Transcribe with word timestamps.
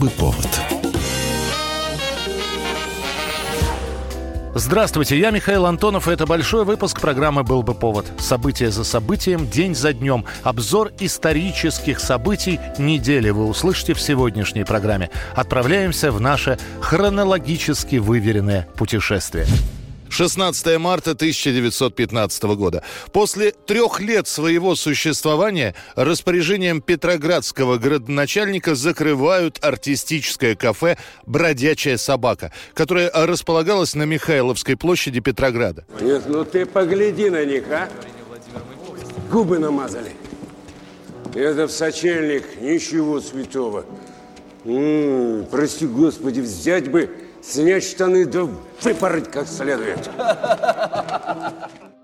бы 0.00 0.08
повод». 0.10 0.48
Здравствуйте, 4.52 5.16
я 5.16 5.30
Михаил 5.30 5.64
Антонов, 5.64 6.08
и 6.08 6.10
это 6.10 6.26
большой 6.26 6.64
выпуск 6.64 7.00
программы 7.00 7.44
«Был 7.44 7.62
бы 7.62 7.72
повод». 7.72 8.06
События 8.18 8.70
за 8.70 8.82
событием, 8.82 9.48
день 9.48 9.76
за 9.76 9.92
днем. 9.92 10.24
Обзор 10.42 10.90
исторических 10.98 12.00
событий 12.00 12.58
недели 12.76 13.30
вы 13.30 13.46
услышите 13.46 13.94
в 13.94 14.00
сегодняшней 14.00 14.64
программе. 14.64 15.08
Отправляемся 15.36 16.10
в 16.10 16.20
наше 16.20 16.58
хронологически 16.80 17.96
выверенное 17.96 18.66
путешествие. 18.76 19.46
16 20.10 20.78
марта 20.78 21.12
1915 21.12 22.42
года. 22.42 22.82
После 23.12 23.52
трех 23.52 24.00
лет 24.00 24.26
своего 24.26 24.74
существования 24.74 25.74
распоряжением 25.94 26.82
петроградского 26.82 27.78
городоначальника 27.78 28.74
закрывают 28.74 29.58
артистическое 29.62 30.56
кафе 30.56 30.98
«Бродячая 31.26 31.96
собака», 31.96 32.52
которое 32.74 33.10
располагалось 33.10 33.94
на 33.94 34.02
Михайловской 34.02 34.76
площади 34.76 35.20
Петрограда. 35.20 35.84
Нет, 36.00 36.24
ну 36.26 36.44
ты 36.44 36.66
погляди 36.66 37.30
на 37.30 37.44
них, 37.44 37.64
а? 37.70 37.88
Губы 39.30 39.58
намазали. 39.58 40.12
Это 41.34 41.68
в 41.68 41.70
сочельник, 41.70 42.60
ничего 42.60 43.20
святого. 43.20 43.86
М-м, 44.64 45.46
прости, 45.46 45.86
Господи, 45.86 46.40
взять 46.40 46.90
бы 46.90 47.29
снять 47.42 47.84
штаны 47.84 48.26
да 48.26 48.48
выпороть 48.82 49.30
как 49.30 49.46
следует. 49.48 50.10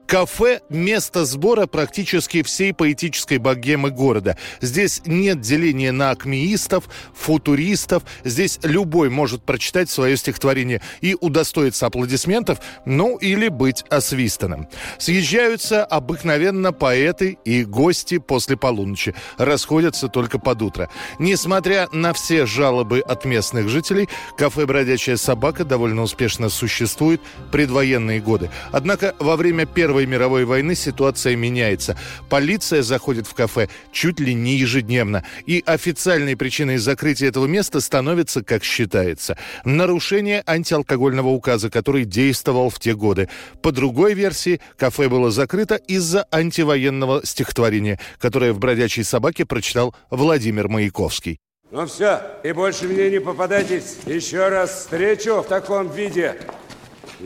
Кафе– 0.06 0.60
место 0.68 1.24
сбора 1.24 1.66
практически 1.66 2.42
всей 2.44 2.72
поэтической 2.72 3.38
богемы 3.38 3.90
города. 3.90 4.38
Здесь 4.60 5.02
нет 5.04 5.40
деления 5.40 5.90
на 5.90 6.10
акмеистов, 6.10 6.84
футуристов. 7.12 8.04
Здесь 8.22 8.60
любой 8.62 9.10
может 9.10 9.42
прочитать 9.42 9.90
свое 9.90 10.16
стихотворение 10.16 10.80
и 11.00 11.16
удостоиться 11.20 11.86
аплодисментов, 11.86 12.60
ну 12.84 13.16
или 13.16 13.48
быть 13.48 13.84
освистанным. 13.90 14.68
Съезжаются 14.98 15.84
обыкновенно 15.84 16.72
поэты 16.72 17.38
и 17.44 17.64
гости 17.64 18.18
после 18.18 18.56
полуночи. 18.56 19.14
Расходятся 19.38 20.06
только 20.06 20.38
под 20.38 20.62
утро. 20.62 20.88
Несмотря 21.18 21.88
на 21.90 22.12
все 22.12 22.46
жалобы 22.46 23.00
от 23.00 23.24
местных 23.24 23.68
жителей, 23.68 24.08
кафе 24.38 24.66
«Бродячая 24.66 25.16
собака» 25.16 25.64
довольно 25.64 26.02
успешно 26.02 26.48
существует 26.48 27.20
предвоенные 27.50 28.20
годы. 28.20 28.50
Однако 28.70 29.16
во 29.18 29.36
время 29.36 29.66
первой 29.66 29.95
Первой 29.96 30.12
мировой 30.12 30.44
войны 30.44 30.74
ситуация 30.74 31.36
меняется. 31.36 31.96
Полиция 32.28 32.82
заходит 32.82 33.26
в 33.26 33.32
кафе 33.32 33.70
чуть 33.92 34.20
ли 34.20 34.34
не 34.34 34.56
ежедневно. 34.56 35.24
И 35.46 35.62
официальной 35.64 36.36
причиной 36.36 36.76
закрытия 36.76 37.28
этого 37.28 37.46
места 37.46 37.80
становится, 37.80 38.42
как 38.42 38.62
считается, 38.62 39.38
нарушение 39.64 40.42
антиалкогольного 40.46 41.28
указа, 41.28 41.70
который 41.70 42.04
действовал 42.04 42.68
в 42.68 42.78
те 42.78 42.94
годы. 42.94 43.30
По 43.62 43.72
другой 43.72 44.12
версии, 44.12 44.60
кафе 44.76 45.08
было 45.08 45.30
закрыто 45.30 45.76
из-за 45.76 46.26
антивоенного 46.30 47.24
стихотворения, 47.24 47.98
которое 48.18 48.52
в 48.52 48.58
«Бродячей 48.58 49.02
собаке» 49.02 49.46
прочитал 49.46 49.94
Владимир 50.10 50.68
Маяковский. 50.68 51.38
Ну 51.70 51.86
все, 51.86 52.20
и 52.44 52.52
больше 52.52 52.84
мне 52.84 53.08
не 53.08 53.18
попадайтесь. 53.18 53.96
Еще 54.04 54.46
раз 54.50 54.80
встречу 54.80 55.40
в 55.40 55.46
таком 55.46 55.90
виде. 55.90 56.36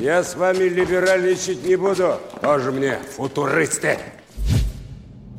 Я 0.00 0.24
с 0.24 0.34
вами 0.34 0.64
либеральничать 0.64 1.62
не 1.62 1.76
буду. 1.76 2.18
Тоже 2.40 2.72
мне 2.72 2.98
футуристы. 3.16 3.98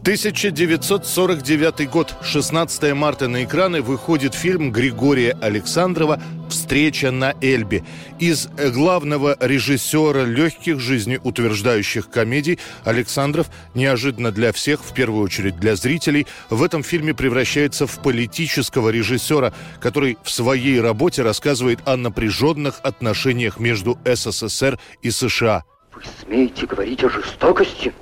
1949 0.02 1.88
год, 1.88 2.16
16 2.24 2.94
марта 2.96 3.28
на 3.28 3.44
экраны 3.44 3.84
выходит 3.84 4.34
фильм 4.34 4.72
Григория 4.72 5.38
Александрова 5.40 6.20
«Встреча 6.50 7.12
на 7.12 7.36
Эльбе». 7.40 7.84
Из 8.18 8.48
главного 8.48 9.38
режиссера 9.40 10.24
легких 10.24 10.80
жизнеутверждающих 10.80 12.10
комедий 12.10 12.58
Александров, 12.84 13.52
неожиданно 13.76 14.32
для 14.32 14.52
всех, 14.54 14.84
в 14.84 14.92
первую 14.92 15.24
очередь 15.24 15.60
для 15.60 15.76
зрителей, 15.76 16.26
в 16.50 16.64
этом 16.64 16.82
фильме 16.82 17.14
превращается 17.14 17.86
в 17.86 18.02
политического 18.02 18.90
режиссера, 18.90 19.54
который 19.80 20.18
в 20.24 20.32
своей 20.32 20.82
работе 20.82 21.22
рассказывает 21.22 21.78
о 21.86 21.96
напряженных 21.96 22.80
отношениях 22.82 23.60
между 23.60 24.00
СССР 24.04 24.80
и 25.04 25.12
США. 25.12 25.64
Вы 25.94 26.02
смеете 26.24 26.66
говорить 26.66 27.04
о 27.04 27.10
жестокости? 27.10 27.94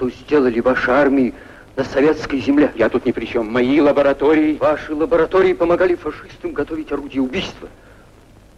Что 0.00 0.08
сделали 0.08 0.60
ваши 0.60 0.90
армии 0.90 1.34
на 1.76 1.84
советской 1.84 2.40
земле? 2.40 2.72
Я 2.74 2.88
тут 2.88 3.04
ни 3.04 3.12
при 3.12 3.26
чем. 3.26 3.52
Мои 3.52 3.78
лаборатории... 3.82 4.56
Ваши 4.56 4.94
лаборатории 4.94 5.52
помогали 5.52 5.94
фашистам 5.94 6.54
готовить 6.54 6.90
орудия 6.90 7.20
убийства. 7.20 7.68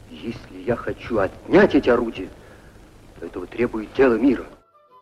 Если 0.08 0.62
я 0.64 0.76
хочу 0.76 1.18
отнять 1.18 1.74
эти 1.74 1.88
орудия, 1.88 2.28
то 3.18 3.26
этого 3.26 3.48
требует 3.48 3.88
дело 3.96 4.14
мира. 4.14 4.44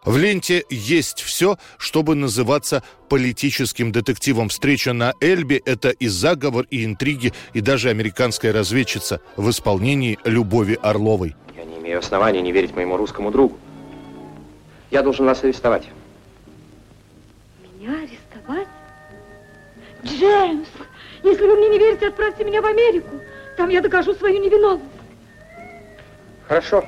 В 0.06 0.16
ленте 0.16 0.64
есть 0.70 1.20
все, 1.20 1.58
чтобы 1.76 2.14
называться 2.14 2.82
политическим 3.10 3.92
детективом. 3.92 4.48
Встреча 4.48 4.94
на 4.94 5.12
Эльбе– 5.20 5.60
это 5.66 5.90
и 5.90 6.08
заговор, 6.08 6.64
и 6.70 6.86
интриги, 6.86 7.34
и 7.52 7.60
даже 7.60 7.90
американская 7.90 8.54
разведчица 8.54 9.20
в 9.36 9.50
исполнении 9.50 10.18
Любови 10.24 10.78
Орловой. 10.80 11.36
Я 11.54 11.66
не 11.66 11.76
имею 11.76 11.98
оснований 11.98 12.40
не 12.40 12.50
верить 12.50 12.74
моему 12.74 12.96
русскому 12.96 13.30
другу. 13.30 13.58
Я 14.90 15.02
должен 15.02 15.26
вас 15.26 15.44
арестовать. 15.44 15.86
Меня 17.80 17.94
арестовать? 17.94 18.68
Джеймс, 20.04 20.68
если 21.22 21.46
вы 21.46 21.56
мне 21.56 21.70
не 21.70 21.78
верите, 21.78 22.08
отправьте 22.08 22.44
меня 22.44 22.60
в 22.60 22.66
Америку. 22.66 23.22
Там 23.56 23.70
я 23.70 23.80
докажу 23.80 24.12
свою 24.12 24.38
невиновность. 24.38 24.84
Хорошо. 26.46 26.84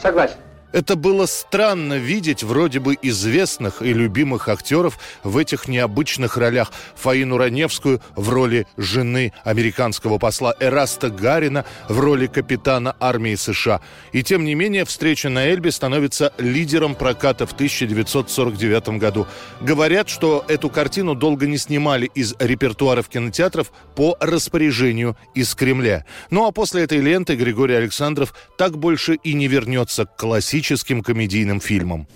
Согласен. 0.00 0.38
Это 0.70 0.96
было 0.96 1.24
странно 1.24 1.94
видеть 1.94 2.42
вроде 2.42 2.78
бы 2.78 2.94
известных 3.00 3.80
и 3.80 3.94
любимых 3.94 4.48
актеров 4.48 4.98
в 5.24 5.38
этих 5.38 5.66
необычных 5.66 6.36
ролях. 6.36 6.72
Фаину 6.96 7.38
Раневскую 7.38 8.02
в 8.14 8.28
роли 8.28 8.66
жены 8.76 9.32
американского 9.44 10.18
посла 10.18 10.54
Эраста 10.60 11.08
Гарина 11.08 11.64
в 11.88 11.98
роли 11.98 12.26
капитана 12.26 12.94
армии 13.00 13.34
США. 13.34 13.80
И 14.12 14.22
тем 14.22 14.44
не 14.44 14.54
менее 14.54 14.84
встреча 14.84 15.30
на 15.30 15.46
Эльбе 15.46 15.72
становится 15.72 16.34
лидером 16.36 16.94
проката 16.94 17.46
в 17.46 17.52
1949 17.52 18.98
году. 18.98 19.26
Говорят, 19.62 20.10
что 20.10 20.44
эту 20.48 20.68
картину 20.68 21.14
долго 21.14 21.46
не 21.46 21.56
снимали 21.56 22.10
из 22.14 22.34
репертуаров 22.38 23.08
кинотеатров 23.08 23.72
по 23.96 24.18
распоряжению 24.20 25.16
из 25.34 25.54
Кремля. 25.54 26.04
Ну 26.30 26.46
а 26.46 26.52
после 26.52 26.82
этой 26.82 26.98
ленты 26.98 27.36
Григорий 27.36 27.74
Александров 27.74 28.34
так 28.58 28.76
больше 28.76 29.14
и 29.14 29.32
не 29.32 29.48
вернется 29.48 30.04
к 30.04 30.16
классическому 30.16 30.57
классическим 30.58 31.02
комедийным 31.02 31.60
фильмом. 31.60 32.08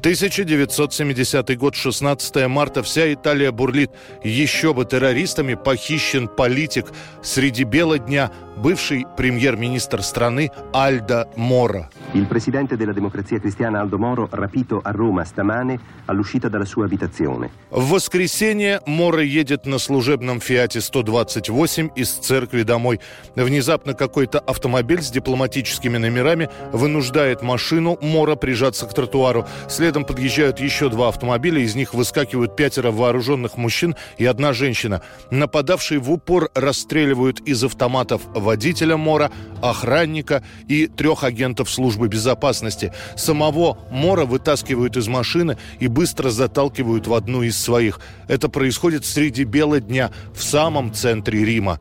1970 0.00 1.58
год, 1.58 1.74
16 1.74 2.46
марта, 2.48 2.82
вся 2.82 3.12
Италия 3.12 3.50
бурлит. 3.50 3.90
Еще 4.22 4.74
бы 4.74 4.84
террористами 4.84 5.54
похищен 5.54 6.28
политик 6.28 6.86
среди 7.22 7.64
бела 7.64 7.98
дня, 7.98 8.30
бывший 8.56 9.06
премьер-министр 9.16 10.02
страны 10.02 10.50
Альдо 10.72 11.28
Мора. 11.36 11.88
Il 12.14 12.26
presidente 12.26 12.76
della 12.76 12.92
democrazia 12.92 13.38
cristiana 13.38 13.80
Aldo 13.80 13.98
Moro 13.98 14.28
rapito 14.30 14.80
a 14.82 14.90
Roma 14.90 15.24
stamane 15.24 15.78
all'uscita 16.06 16.48
dalla 16.48 16.64
sua 16.64 16.86
abitazione. 16.86 17.50
В 17.70 17.90
воскресенье 17.90 18.80
Мора 18.86 19.22
едет 19.22 19.66
на 19.66 19.78
служебном 19.78 20.40
Фиате 20.40 20.80
128 20.80 21.90
из 21.94 22.12
церкви 22.12 22.62
домой. 22.62 23.00
Внезапно 23.34 23.92
какой-то 23.92 24.38
автомобиль 24.38 25.02
с 25.02 25.10
дипломатическими 25.10 25.98
номерами 25.98 26.48
вынуждает 26.72 27.42
машину 27.42 27.98
Мора 28.00 28.36
прижаться 28.36 28.86
к 28.86 28.94
тротуару. 28.94 29.46
Следом 29.68 30.04
подъезжают 30.04 30.60
еще 30.60 30.88
два 30.88 31.08
автомобиля, 31.08 31.60
из 31.60 31.74
них 31.74 31.92
выскакивают 31.92 32.56
пятеро 32.56 32.90
вооруженных 32.92 33.56
мужчин 33.56 33.94
и 34.16 34.24
одна 34.24 34.52
женщина. 34.52 35.02
Нападавшие 35.30 36.00
в 36.00 36.10
упор 36.10 36.50
расстреливают 36.54 37.40
из 37.40 37.62
автоматов 37.62 38.22
водителя 38.46 38.96
Мора, 38.96 39.30
охранника 39.60 40.42
и 40.68 40.86
трех 40.86 41.24
агентов 41.24 41.68
службы 41.68 42.08
безопасности. 42.08 42.92
Самого 43.16 43.78
Мора 43.90 44.24
вытаскивают 44.24 44.96
из 44.96 45.08
машины 45.08 45.58
и 45.80 45.88
быстро 45.88 46.30
заталкивают 46.30 47.06
в 47.06 47.14
одну 47.14 47.42
из 47.42 47.58
своих. 47.58 48.00
Это 48.28 48.48
происходит 48.48 49.04
среди 49.04 49.44
бела 49.44 49.80
дня 49.80 50.10
в 50.34 50.42
самом 50.42 50.94
центре 50.94 51.44
Рима. 51.44 51.80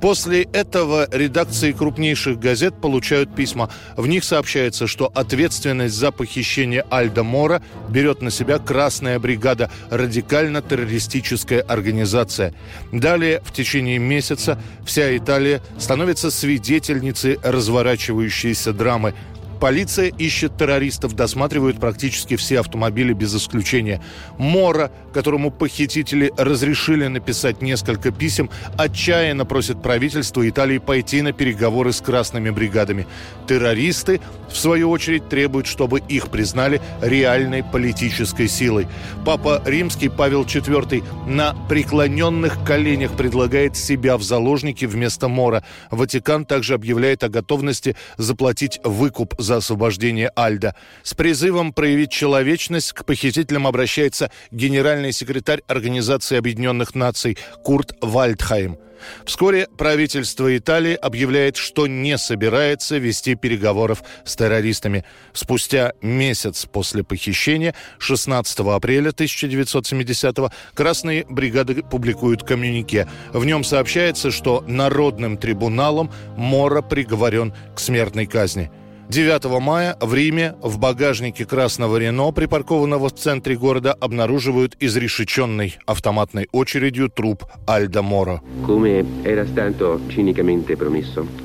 После 0.00 0.42
этого 0.42 1.08
редакции 1.10 1.72
крупнейших 1.72 2.38
газет 2.38 2.80
получают 2.80 3.34
письма. 3.34 3.68
В 3.96 4.06
них 4.06 4.22
сообщается, 4.22 4.86
что 4.86 5.10
ответственность 5.12 5.94
за 5.94 6.12
похищение 6.12 6.84
Альда 6.88 7.24
Мора 7.24 7.62
берет 7.88 8.22
на 8.22 8.30
себя 8.30 8.58
Красная 8.58 9.18
бригада, 9.18 9.70
радикально-террористическая 9.90 11.60
организация. 11.60 12.54
Далее, 12.92 13.42
в 13.44 13.52
течение 13.52 13.98
месяца, 13.98 14.58
вся 14.84 15.16
Италия 15.16 15.60
становится 15.78 16.30
свидетельницей 16.30 17.38
разворачивающейся 17.42 18.72
драмы. 18.72 19.14
Полиция 19.60 20.06
ищет 20.06 20.56
террористов, 20.56 21.14
досматривают 21.14 21.80
практически 21.80 22.36
все 22.36 22.60
автомобили 22.60 23.12
без 23.12 23.34
исключения. 23.34 24.00
Мора, 24.36 24.92
которому 25.12 25.50
похитители 25.50 26.32
разрешили 26.36 27.08
написать 27.08 27.60
несколько 27.60 28.12
писем, 28.12 28.50
отчаянно 28.76 29.44
просит 29.44 29.82
правительство 29.82 30.48
Италии 30.48 30.78
пойти 30.78 31.22
на 31.22 31.32
переговоры 31.32 31.92
с 31.92 32.00
красными 32.00 32.50
бригадами. 32.50 33.06
Террористы, 33.48 34.20
в 34.48 34.56
свою 34.56 34.90
очередь, 34.90 35.28
требуют, 35.28 35.66
чтобы 35.66 36.00
их 36.00 36.28
признали 36.28 36.80
реальной 37.02 37.64
политической 37.64 38.48
силой. 38.48 38.86
Папа 39.24 39.60
Римский 39.64 40.08
Павел 40.08 40.44
IV 40.44 41.02
на 41.28 41.54
преклоненных 41.68 42.64
коленях 42.64 43.16
предлагает 43.16 43.76
себя 43.76 44.16
в 44.16 44.22
заложники 44.22 44.84
вместо 44.84 45.28
Мора. 45.28 45.64
Ватикан 45.90 46.44
также 46.44 46.74
объявляет 46.74 47.24
о 47.24 47.28
готовности 47.28 47.96
заплатить 48.18 48.80
выкуп 48.84 49.34
за 49.38 49.47
освобождение 49.56 50.30
Альда. 50.36 50.74
С 51.02 51.14
призывом 51.14 51.72
проявить 51.72 52.10
человечность 52.10 52.92
к 52.92 53.04
похитителям 53.04 53.66
обращается 53.66 54.30
генеральный 54.50 55.12
секретарь 55.12 55.62
Организации 55.66 56.36
Объединенных 56.36 56.94
Наций 56.94 57.38
Курт 57.62 57.92
Вальдхайм. 58.00 58.78
Вскоре 59.24 59.68
правительство 59.76 60.56
Италии 60.56 60.94
объявляет, 60.94 61.56
что 61.56 61.86
не 61.86 62.18
собирается 62.18 62.98
вести 62.98 63.34
переговоров 63.34 64.02
с 64.24 64.36
террористами. 64.36 65.04
Спустя 65.32 65.92
месяц 66.02 66.66
после 66.66 67.04
похищения, 67.04 67.74
16 67.98 68.60
апреля 68.60 69.10
1970-го, 69.10 70.50
красные 70.74 71.24
бригады 71.28 71.82
публикуют 71.82 72.42
коммюнике. 72.42 73.08
В 73.32 73.44
нем 73.44 73.64
сообщается, 73.64 74.30
что 74.30 74.64
Народным 74.66 75.36
трибуналом 75.36 76.10
Мора 76.36 76.82
приговорен 76.82 77.54
к 77.74 77.80
смертной 77.80 78.26
казни. 78.26 78.70
9 79.08 79.60
мая 79.60 79.96
в 80.00 80.12
Риме 80.12 80.54
в 80.60 80.78
багажнике 80.78 81.46
красного 81.46 81.96
Рено, 81.96 82.30
припаркованного 82.30 83.08
в 83.08 83.14
центре 83.14 83.56
города, 83.56 83.94
обнаруживают 83.94 84.76
изрешеченный 84.80 85.78
автоматной 85.86 86.48
очередью 86.52 87.08
труп 87.08 87.44
Альда 87.66 88.02
Моро. 88.02 88.42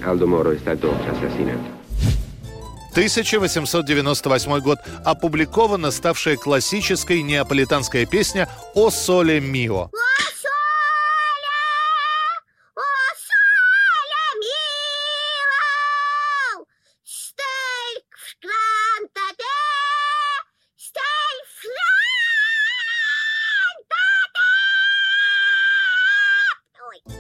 Aldo 0.05 0.27
Moro 0.27 0.51
è 0.51 0.57
stato 0.57 0.93
assassinato. 1.09 1.83
1898 2.91 4.59
год. 4.59 4.79
Опубликована 5.05 5.89
ставшая 5.91 6.35
классической 6.35 7.23
неаполитанская 7.23 8.05
песня 8.05 8.47
«О 8.75 8.91
соле 8.91 9.39
мио». 9.39 9.89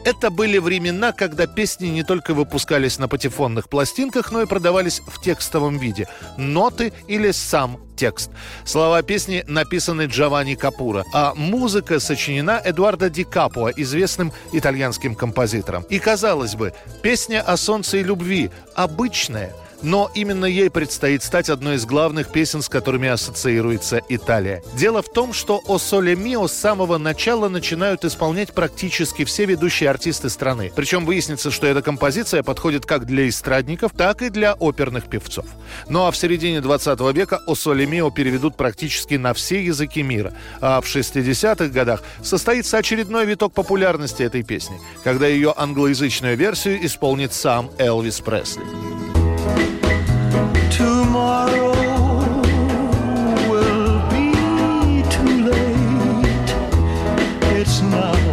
Это 0.05 0.29
были 0.29 0.57
времена, 0.57 1.13
когда 1.13 1.47
песни 1.47 1.87
не 1.87 2.03
только 2.03 2.33
выпускались 2.33 2.99
на 2.99 3.07
патефонных 3.07 3.69
пластинках, 3.69 4.31
но 4.31 4.41
и 4.41 4.45
продавались 4.45 5.01
в 5.07 5.21
текстовом 5.21 5.77
виде. 5.77 6.07
Ноты 6.37 6.91
или 7.07 7.31
сам 7.31 7.79
текст. 7.95 8.29
Слова 8.65 9.01
песни 9.01 9.45
написаны 9.47 10.07
Джованни 10.07 10.55
Капура, 10.55 11.05
а 11.13 11.33
музыка 11.35 11.99
сочинена 12.01 12.61
Эдуардо 12.63 13.09
Ди 13.09 13.23
Капуа, 13.23 13.71
известным 13.77 14.33
итальянским 14.51 15.15
композитором. 15.15 15.83
И 15.83 15.99
казалось 15.99 16.55
бы, 16.55 16.73
песня 17.01 17.41
о 17.41 17.55
солнце 17.55 17.97
и 17.97 18.03
любви 18.03 18.51
обычная– 18.75 19.53
но 19.83 20.09
именно 20.15 20.45
ей 20.45 20.69
предстоит 20.69 21.21
стать 21.21 21.49
одной 21.49 21.75
из 21.75 21.85
главных 21.85 22.31
песен, 22.31 22.61
с 22.61 22.69
которыми 22.69 23.09
ассоциируется 23.09 24.01
Италия. 24.09 24.63
Дело 24.75 25.01
в 25.01 25.11
том, 25.11 25.33
что 25.33 25.61
«О 25.67 25.77
Соле 25.77 26.15
Мио» 26.15 26.47
с 26.47 26.53
самого 26.53 26.97
начала 26.97 27.49
начинают 27.49 28.05
исполнять 28.05 28.53
практически 28.53 29.25
все 29.25 29.45
ведущие 29.45 29.89
артисты 29.89 30.29
страны. 30.29 30.71
Причем 30.75 31.05
выяснится, 31.05 31.51
что 31.51 31.67
эта 31.67 31.81
композиция 31.81 32.43
подходит 32.43 32.85
как 32.85 33.05
для 33.05 33.27
эстрадников, 33.27 33.91
так 33.95 34.21
и 34.21 34.29
для 34.29 34.53
оперных 34.53 35.09
певцов. 35.09 35.45
Ну 35.89 36.05
а 36.05 36.11
в 36.11 36.17
середине 36.17 36.61
20 36.61 36.99
века 37.13 37.41
«О 37.45 37.55
Соле 37.55 37.85
Мио» 37.85 38.09
переведут 38.09 38.55
практически 38.55 39.15
на 39.15 39.33
все 39.33 39.63
языки 39.63 40.01
мира. 40.01 40.33
А 40.61 40.79
в 40.81 40.85
60-х 40.85 41.67
годах 41.67 42.01
состоится 42.21 42.77
очередной 42.77 43.25
виток 43.25 43.53
популярности 43.53 44.23
этой 44.23 44.43
песни, 44.43 44.79
когда 45.03 45.27
ее 45.27 45.53
англоязычную 45.55 46.37
версию 46.37 46.85
исполнит 46.85 47.33
сам 47.33 47.69
Элвис 47.77 48.21
Пресли. 48.21 48.63
Tomorrow 51.13 51.69
will 53.47 53.99
be 54.09 55.03
too 55.11 55.43
late. 55.45 56.49
It's 57.55 57.81
now 57.81 58.32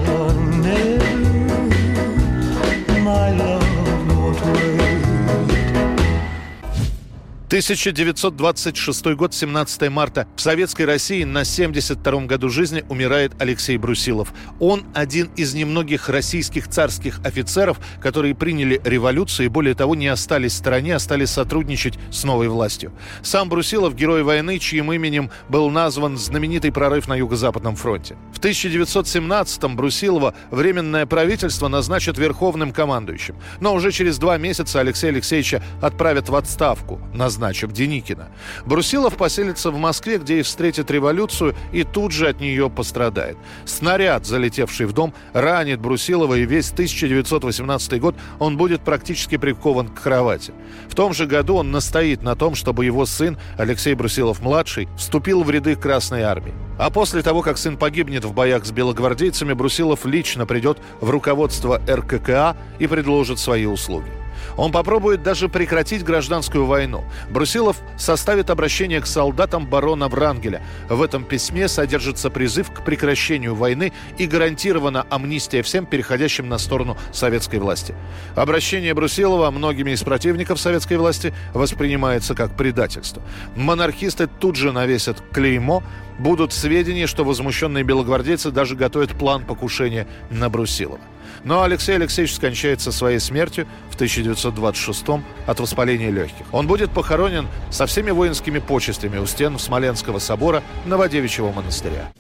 1926 7.51 9.07
год, 9.17 9.35
17 9.35 9.91
марта. 9.91 10.29
В 10.37 10.41
Советской 10.41 10.83
России 10.83 11.25
на 11.25 11.43
72-м 11.43 12.29
году 12.29 12.49
жизни 12.49 12.85
умирает 12.89 13.33
Алексей 13.41 13.77
Брусилов. 13.77 14.33
Он 14.61 14.85
один 14.95 15.31
из 15.35 15.53
немногих 15.53 16.09
российских 16.09 16.69
царских 16.69 17.19
офицеров, 17.25 17.81
которые 18.01 18.37
приняли 18.37 18.81
революцию 18.85 19.47
и, 19.47 19.49
более 19.49 19.75
того, 19.75 19.97
не 19.97 20.07
остались 20.07 20.53
в 20.53 20.59
стороне, 20.59 20.95
а 20.95 21.01
стали 21.01 21.25
сотрудничать 21.25 21.99
с 22.13 22.23
новой 22.23 22.47
властью. 22.47 22.93
Сам 23.23 23.49
Брусилов– 23.49 23.95
герой 23.97 24.23
войны, 24.23 24.61
чьим 24.61 24.93
именем 24.93 25.33
был 25.49 25.71
назван 25.71 26.19
знаменитый 26.19 26.71
прорыв 26.71 27.09
на 27.09 27.17
Юго-Западном 27.17 27.75
фронте. 27.75 28.17
В 28.33 28.39
1917-м 28.39 29.75
Брусилова 29.75 30.35
Временное 30.53 31.05
правительство 31.05 31.67
назначит 31.67 32.17
верховным 32.17 32.73
командующим. 32.73 33.35
Но 33.59 33.75
уже 33.75 33.91
через 33.91 34.19
два 34.19 34.39
месяца 34.39 34.79
Алексея 34.79 35.11
Алексеевича 35.11 35.65
отправят 35.83 36.29
в 36.29 36.37
отставку, 36.37 37.01
назначив 37.13 37.40
назначив 37.41 37.73
Деникина. 37.73 38.29
Брусилов 38.67 39.17
поселится 39.17 39.71
в 39.71 39.79
Москве, 39.79 40.19
где 40.19 40.41
и 40.41 40.43
встретит 40.43 40.91
революцию, 40.91 41.55
и 41.73 41.85
тут 41.85 42.13
же 42.13 42.29
от 42.29 42.41
нее 42.41 42.71
пострадает. 42.71 43.37
Снаряд, 43.65 44.27
залетевший 44.27 44.87
в 44.87 44.93
дом, 44.93 45.15
ранит 45.33 45.81
Брусилова, 45.81 46.35
и 46.35 46.47
весь 46.47 46.71
1918 46.71 48.01
год 48.01 48.15
он 48.39 48.57
будет 48.57 48.83
практически 48.83 49.37
прикован 49.39 49.89
к 49.89 50.03
кровати. 50.03 50.53
В 50.89 50.95
том 50.95 51.15
же 51.15 51.27
году 51.27 51.57
он 51.57 51.71
настоит 51.71 52.23
на 52.23 52.37
том, 52.37 52.55
чтобы 52.55 52.85
его 52.85 53.07
сын, 53.07 53.39
Алексей 53.59 53.95
Брусилов-младший, 53.95 54.89
вступил 54.97 55.43
в 55.43 55.51
ряды 55.51 55.75
Красной 55.75 56.23
Армии. 56.23 56.53
А 56.79 56.91
после 56.91 57.23
того, 57.23 57.43
как 57.43 57.59
сын 57.59 57.77
погибнет 57.77 58.25
в 58.25 58.33
боях 58.33 58.65
с 58.65 58.71
белогвардейцами, 58.71 59.55
Брусилов 59.55 60.05
лично 60.07 60.47
придет 60.47 60.79
в 61.01 61.11
руководство 61.11 61.81
РККА 61.89 62.57
и 62.79 62.87
предложит 62.87 63.39
свои 63.39 63.67
услуги. 63.67 64.11
Он 64.57 64.73
попробует 64.73 65.23
даже 65.23 65.49
прекратить 65.49 66.05
гражданскую 66.05 66.67
войну. 66.67 67.05
Брусилов 67.31 67.77
составит 67.97 68.51
обращение 68.51 69.01
к 69.01 69.07
солдатам 69.07 69.67
барона 69.67 70.09
Врангеля. 70.09 70.63
В 70.89 71.03
этом 71.03 71.25
письме 71.25 71.69
содержится 71.69 72.31
призыв 72.31 72.71
к 72.71 72.85
прекращению 72.85 73.55
войны 73.55 73.93
и 74.19 74.27
гарантирована 74.27 75.07
амнистия 75.11 75.63
всем, 75.63 75.87
переходящим 75.87 76.49
на 76.49 76.59
сторону 76.59 76.97
советской 77.13 77.59
власти. 77.59 77.95
Обращение 78.35 78.95
Брусилова 78.95 79.51
многими 79.51 79.93
из 79.93 80.03
противников 80.03 80.61
советской 80.61 80.97
власти 80.97 81.35
воспринимается 81.55 82.35
как 82.35 82.57
предательство. 82.57 83.23
Монархисты 83.57 84.27
тут 84.27 84.57
же 84.57 84.73
навесят 84.73 85.23
клеймо, 85.33 85.83
будут 86.21 86.53
сведения, 86.53 87.07
что 87.07 87.25
возмущенные 87.25 87.83
белогвардейцы 87.83 88.51
даже 88.51 88.77
готовят 88.77 89.13
план 89.13 89.45
покушения 89.45 90.07
на 90.31 90.49
Брусилова. 90.49 91.01
Но 91.45 91.63
Алексей 91.63 91.97
Алексеевич 91.97 92.35
скончается 92.35 92.93
своей 92.93 93.19
смертью 93.19 93.67
в 93.91 93.95
1926 93.95 95.05
от 95.47 95.61
воспаления 95.61 96.11
легких. 96.11 96.47
Он 96.53 96.67
будет 96.67 96.91
похоронен 96.91 97.49
со 97.71 97.87
всеми 97.87 98.11
воинскими 98.11 98.59
почестями 98.59 99.19
у 99.19 99.27
стен 99.27 99.59
Смоленского 99.59 100.19
собора 100.19 100.63
Новодевичьего 100.85 101.53
монастыря. 101.53 102.13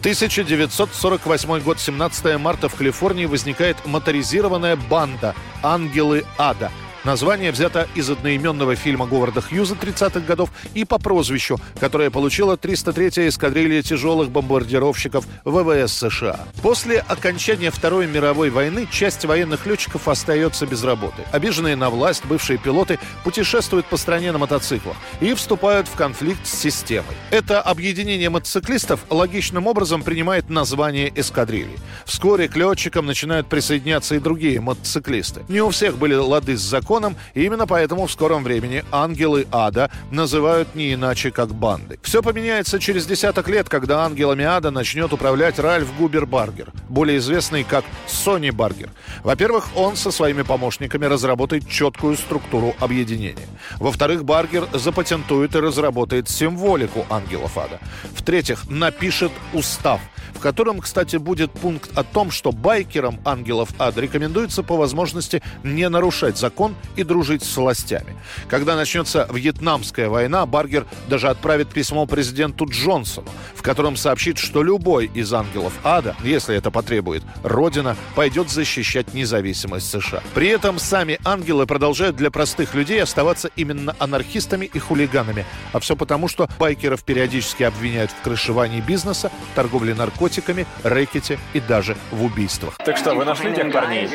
1948 0.00 1.60
год, 1.60 1.80
17 1.80 2.38
марта 2.38 2.68
в 2.68 2.74
Калифорнии 2.76 3.26
возникает 3.26 3.76
моторизированная 3.86 4.76
банда 4.76 5.34
«Ангелы 5.62 6.24
Ада», 6.38 6.70
Название 7.06 7.52
взято 7.52 7.86
из 7.94 8.10
одноименного 8.10 8.74
фильма 8.74 9.06
Говарда 9.06 9.40
Хьюза 9.40 9.76
30-х 9.76 10.18
годов 10.26 10.50
и 10.74 10.84
по 10.84 10.98
прозвищу, 10.98 11.56
которое 11.78 12.10
получила 12.10 12.56
303-я 12.56 13.28
эскадрилья 13.28 13.80
тяжелых 13.80 14.32
бомбардировщиков 14.32 15.24
ВВС 15.44 15.92
США. 15.92 16.40
После 16.62 16.98
окончания 16.98 17.70
Второй 17.70 18.08
мировой 18.08 18.50
войны 18.50 18.88
часть 18.90 19.24
военных 19.24 19.66
летчиков 19.66 20.08
остается 20.08 20.66
без 20.66 20.82
работы. 20.82 21.22
Обиженные 21.30 21.76
на 21.76 21.90
власть 21.90 22.24
бывшие 22.24 22.58
пилоты 22.58 22.98
путешествуют 23.22 23.86
по 23.86 23.96
стране 23.96 24.32
на 24.32 24.38
мотоциклах 24.38 24.96
и 25.20 25.32
вступают 25.34 25.86
в 25.86 25.94
конфликт 25.94 26.44
с 26.44 26.58
системой. 26.58 27.14
Это 27.30 27.62
объединение 27.62 28.30
мотоциклистов 28.30 28.98
логичным 29.10 29.68
образом 29.68 30.02
принимает 30.02 30.50
название 30.50 31.12
эскадрильи. 31.14 31.78
Вскоре 32.04 32.48
к 32.48 32.56
летчикам 32.56 33.06
начинают 33.06 33.46
присоединяться 33.46 34.16
и 34.16 34.18
другие 34.18 34.60
мотоциклисты. 34.60 35.44
Не 35.48 35.60
у 35.60 35.70
всех 35.70 35.98
были 35.98 36.14
лады 36.14 36.56
с 36.56 36.62
законом, 36.62 36.95
законом, 36.96 37.16
и 37.34 37.44
именно 37.44 37.66
поэтому 37.66 38.06
в 38.06 38.12
скором 38.12 38.42
времени 38.42 38.82
ангелы 38.90 39.46
ада 39.52 39.90
называют 40.10 40.74
не 40.74 40.94
иначе, 40.94 41.30
как 41.30 41.54
банды. 41.54 41.98
Все 42.02 42.22
поменяется 42.22 42.78
через 42.78 43.06
десяток 43.06 43.48
лет, 43.48 43.68
когда 43.68 44.04
ангелами 44.04 44.44
ада 44.44 44.70
начнет 44.70 45.12
управлять 45.12 45.58
Ральф 45.58 45.88
Губер 45.98 46.24
Баргер, 46.26 46.72
более 46.88 47.18
известный 47.18 47.64
как 47.64 47.84
Сони 48.06 48.50
Баргер. 48.50 48.90
Во-первых, 49.22 49.66
он 49.76 49.96
со 49.96 50.10
своими 50.10 50.42
помощниками 50.42 51.04
разработает 51.04 51.68
четкую 51.68 52.16
структуру 52.16 52.74
объединения. 52.80 53.46
Во-вторых, 53.78 54.24
Баргер 54.24 54.66
запатентует 54.72 55.54
и 55.54 55.60
разработает 55.60 56.30
символику 56.30 57.04
ангелов 57.10 57.58
ада. 57.58 57.78
В-третьих, 58.14 58.70
напишет 58.70 59.32
устав– 59.52 60.00
в 60.36 60.40
котором, 60.40 60.80
кстати, 60.80 61.16
будет 61.16 61.50
пункт 61.50 61.96
о 61.96 62.04
том, 62.04 62.30
что 62.30 62.52
байкерам 62.52 63.18
ангелов 63.24 63.70
ад 63.78 63.96
рекомендуется 63.96 64.62
по 64.62 64.76
возможности 64.76 65.42
не 65.64 65.88
нарушать 65.88 66.36
закон 66.36 66.76
и 66.94 67.02
дружить 67.02 67.42
с 67.42 67.56
властями. 67.56 68.16
Когда 68.48 68.76
начнется 68.76 69.28
Вьетнамская 69.32 70.08
война, 70.08 70.46
Баргер 70.46 70.86
даже 71.08 71.28
отправит 71.28 71.68
письмо 71.68 72.06
президенту 72.06 72.66
Джонсону, 72.68 73.28
в 73.54 73.62
котором 73.62 73.96
сообщит, 73.96 74.38
что 74.38 74.62
любой 74.62 75.06
из 75.06 75.32
ангелов 75.32 75.72
ада, 75.82 76.14
если 76.22 76.56
это 76.56 76.70
потребует, 76.70 77.22
Родина 77.42 77.96
пойдет 78.14 78.50
защищать 78.50 79.14
независимость 79.14 79.90
США. 79.90 80.22
При 80.34 80.48
этом 80.48 80.78
сами 80.78 81.18
ангелы 81.24 81.66
продолжают 81.66 82.16
для 82.16 82.30
простых 82.30 82.74
людей 82.74 83.02
оставаться 83.02 83.50
именно 83.56 83.96
анархистами 83.98 84.66
и 84.66 84.78
хулиганами. 84.78 85.44
А 85.72 85.80
все 85.80 85.96
потому, 85.96 86.28
что 86.28 86.48
байкеров 86.58 87.02
периодически 87.04 87.62
обвиняют 87.62 88.10
в 88.10 88.22
крышевании 88.22 88.80
бизнеса, 88.80 89.30
торговле 89.54 89.94
наркотиками, 89.94 90.66
рэкете 90.82 91.38
и 91.52 91.60
даже 91.60 91.96
в 92.10 92.24
убийствах. 92.24 92.76
Так 92.84 92.96
что, 92.96 93.14
вы 93.14 93.24
нашли 93.24 93.54
тех 93.54 93.72
парней? 93.72 94.08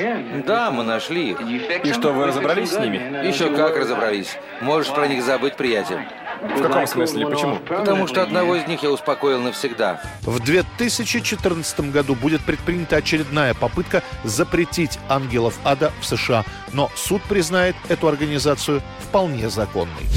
Да, 0.46 0.72
мы 0.72 0.84
нашли 0.84 1.32
их. 1.32 1.42
И 1.84 1.94
что, 1.94 2.14
вы 2.14 2.28
разобрались 2.28 2.51
с 2.60 2.78
ними? 2.78 3.28
Еще 3.28 3.50
как 3.56 3.76
разобрались. 3.78 4.38
Можешь 4.62 4.94
про 4.94 5.08
них 5.08 5.24
забыть, 5.24 5.56
приятель. 5.56 6.00
В 6.42 6.62
каком 6.62 6.88
смысле? 6.88 7.28
Почему? 7.28 7.58
Потому 7.58 8.08
что 8.08 8.24
одного 8.24 8.56
из 8.56 8.68
них 8.68 8.82
я 8.84 8.90
успокоил 8.90 9.40
навсегда. 9.42 10.02
В 10.22 10.40
2014 10.40 11.92
году 11.92 12.16
будет 12.16 12.42
предпринята 12.42 12.98
очередная 12.98 13.54
попытка 13.54 14.02
запретить 14.24 14.98
ангелов 15.08 15.60
ада 15.64 15.92
в 16.02 16.06
США, 16.06 16.44
но 16.74 16.90
суд 16.96 17.22
признает 17.24 17.76
эту 17.90 18.08
организацию 18.08 18.82
вполне 19.00 19.50
законной. 19.50 20.08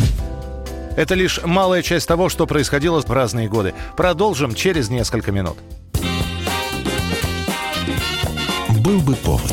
Это 0.96 1.14
лишь 1.14 1.42
малая 1.44 1.82
часть 1.82 2.06
того, 2.06 2.28
что 2.28 2.46
происходило 2.46 3.02
в 3.02 3.10
разные 3.10 3.48
годы. 3.48 3.74
Продолжим 3.96 4.54
через 4.54 4.88
несколько 4.88 5.32
минут. 5.32 5.58
Был 8.80 9.00
бы 9.00 9.14
повод. 9.16 9.52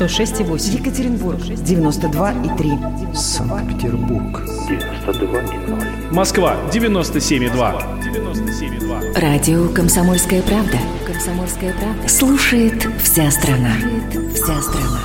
106,8. 0.00 0.78
Екатеринбург. 0.78 1.40
92,3. 1.40 3.14
Санкт-Петербург. 3.14 4.40
92,0. 4.66 6.12
Москва. 6.12 6.56
97,2. 6.72 8.00
97,2. 8.00 9.20
Радио 9.20 9.68
«Комсомольская 9.68 10.40
правда». 10.40 10.78
«Комсомольская 11.06 11.74
правда». 11.74 12.08
Слушает 12.08 12.88
вся 13.02 13.30
страна. 13.30 13.74
Слушает 13.78 14.34
вся 14.34 14.62
страна. 14.62 15.00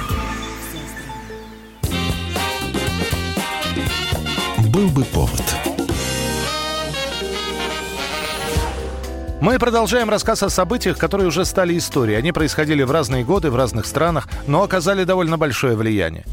Был 4.70 4.88
бы 4.88 5.04
повод. 5.04 5.75
Мы 9.46 9.60
продолжаем 9.60 10.10
рассказ 10.10 10.42
о 10.42 10.50
событиях, 10.50 10.98
которые 10.98 11.28
уже 11.28 11.46
стали 11.46 11.78
историей. 11.78 12.18
Они 12.18 12.32
происходили 12.32 12.82
в 12.82 12.90
разные 12.90 13.24
годы, 13.24 13.52
в 13.52 13.56
разных 13.56 13.86
странах, 13.86 14.28
но 14.48 14.64
оказали 14.64 15.04
довольно 15.04 15.38
большое 15.38 15.76
влияние. 15.76 16.26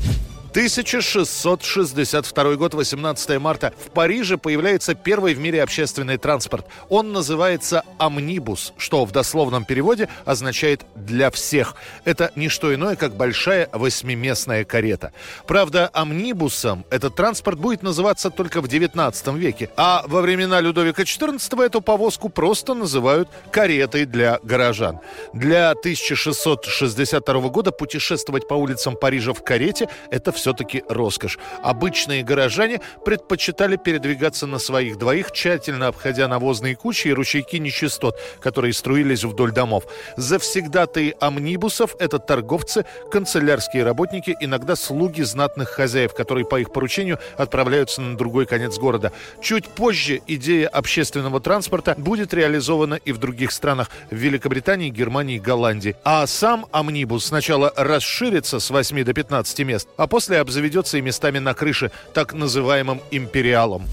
1662 0.52 2.56
год, 2.56 2.74
18 2.74 3.40
марта. 3.40 3.72
В 3.86 3.90
Париже 3.90 4.36
появляется 4.36 4.94
первый 4.94 5.32
в 5.32 5.38
мире 5.38 5.62
общественный 5.62 6.18
транспорт. 6.18 6.66
Он 6.90 7.10
называется 7.10 7.84
«Амнибус», 7.96 8.74
что 8.76 9.06
в 9.06 9.12
дословном 9.12 9.64
переводе 9.64 10.10
означает 10.26 10.82
«для 10.94 11.30
всех». 11.30 11.74
Это 12.04 12.32
не 12.36 12.50
что 12.50 12.74
иное, 12.74 12.96
как 12.96 13.16
большая 13.16 13.70
восьмиместная 13.72 14.66
карета. 14.66 15.14
Правда, 15.46 15.88
«Амнибусом» 15.94 16.84
этот 16.90 17.16
транспорт 17.16 17.58
будет 17.58 17.82
называться 17.82 18.28
только 18.28 18.60
в 18.60 18.68
19 18.68 19.28
веке, 19.28 19.70
а 19.78 20.04
во 20.06 20.20
времена 20.20 20.60
Людовика 20.60 21.04
XIV 21.04 21.64
эту 21.64 21.80
повозку 21.80 22.28
просто 22.28 22.74
называют 22.74 23.30
«каретой 23.50 24.04
для 24.04 24.38
горожан». 24.42 25.00
Для 25.32 25.70
1662 25.70 27.48
года 27.48 27.72
путешествовать 27.72 28.46
по 28.46 28.52
улицам 28.52 28.96
Парижа 28.96 29.32
в 29.32 29.42
карете– 29.42 29.88
это 30.10 30.30
все 30.41 30.41
все-таки 30.42 30.82
роскошь. 30.88 31.38
Обычные 31.62 32.24
горожане 32.24 32.80
предпочитали 33.04 33.76
передвигаться 33.76 34.46
на 34.46 34.58
своих 34.58 34.98
двоих, 34.98 35.30
тщательно 35.30 35.86
обходя 35.86 36.26
навозные 36.26 36.74
кучи 36.74 37.08
и 37.08 37.12
ручейки 37.12 37.56
нечистот, 37.56 38.18
которые 38.40 38.72
струились 38.72 39.22
вдоль 39.22 39.52
домов. 39.52 39.84
Завсегдатые 40.16 41.14
амнибусов– 41.20 41.94
это 42.00 42.18
торговцы, 42.18 42.84
канцелярские 43.10 43.84
работники, 43.84 44.36
иногда 44.40 44.74
слуги 44.74 45.22
знатных 45.22 45.68
хозяев, 45.68 46.12
которые 46.12 46.44
по 46.44 46.60
их 46.60 46.72
поручению 46.72 47.20
отправляются 47.36 48.00
на 48.02 48.16
другой 48.16 48.46
конец 48.46 48.78
города. 48.78 49.12
Чуть 49.40 49.68
позже 49.68 50.20
идея 50.26 50.66
общественного 50.66 51.40
транспорта 51.40 51.94
будет 51.96 52.34
реализована 52.34 52.94
и 52.94 53.12
в 53.12 53.18
других 53.18 53.52
странах– 53.52 53.90
в 54.10 54.16
Великобритании, 54.16 54.90
Германии, 54.90 55.38
Голландии. 55.38 55.96
А 56.04 56.26
сам 56.26 56.66
амнибус 56.72 57.26
сначала 57.26 57.72
расширится 57.76 58.58
с 58.58 58.70
8 58.70 59.04
до 59.04 59.12
15 59.12 59.58
мест, 59.60 59.88
а 59.96 60.06
после 60.06 60.31
после 60.32 60.40
обзаведется 60.40 60.98
и 60.98 61.02
местами 61.02 61.40
на 61.40 61.52
крыше, 61.52 61.90
так 62.14 62.32
называемым 62.32 63.02
«империалом». 63.10 63.86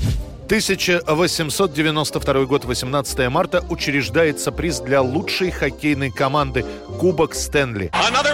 1892 0.46 2.46
год, 2.46 2.66
18 2.66 3.30
марта, 3.30 3.64
учреждается 3.70 4.52
приз 4.52 4.80
для 4.80 5.02
лучшей 5.02 5.52
хоккейной 5.52 6.12
команды 6.12 6.66
Кубок 7.00 7.36
Стэнли. 7.36 7.92
Another 7.92 8.34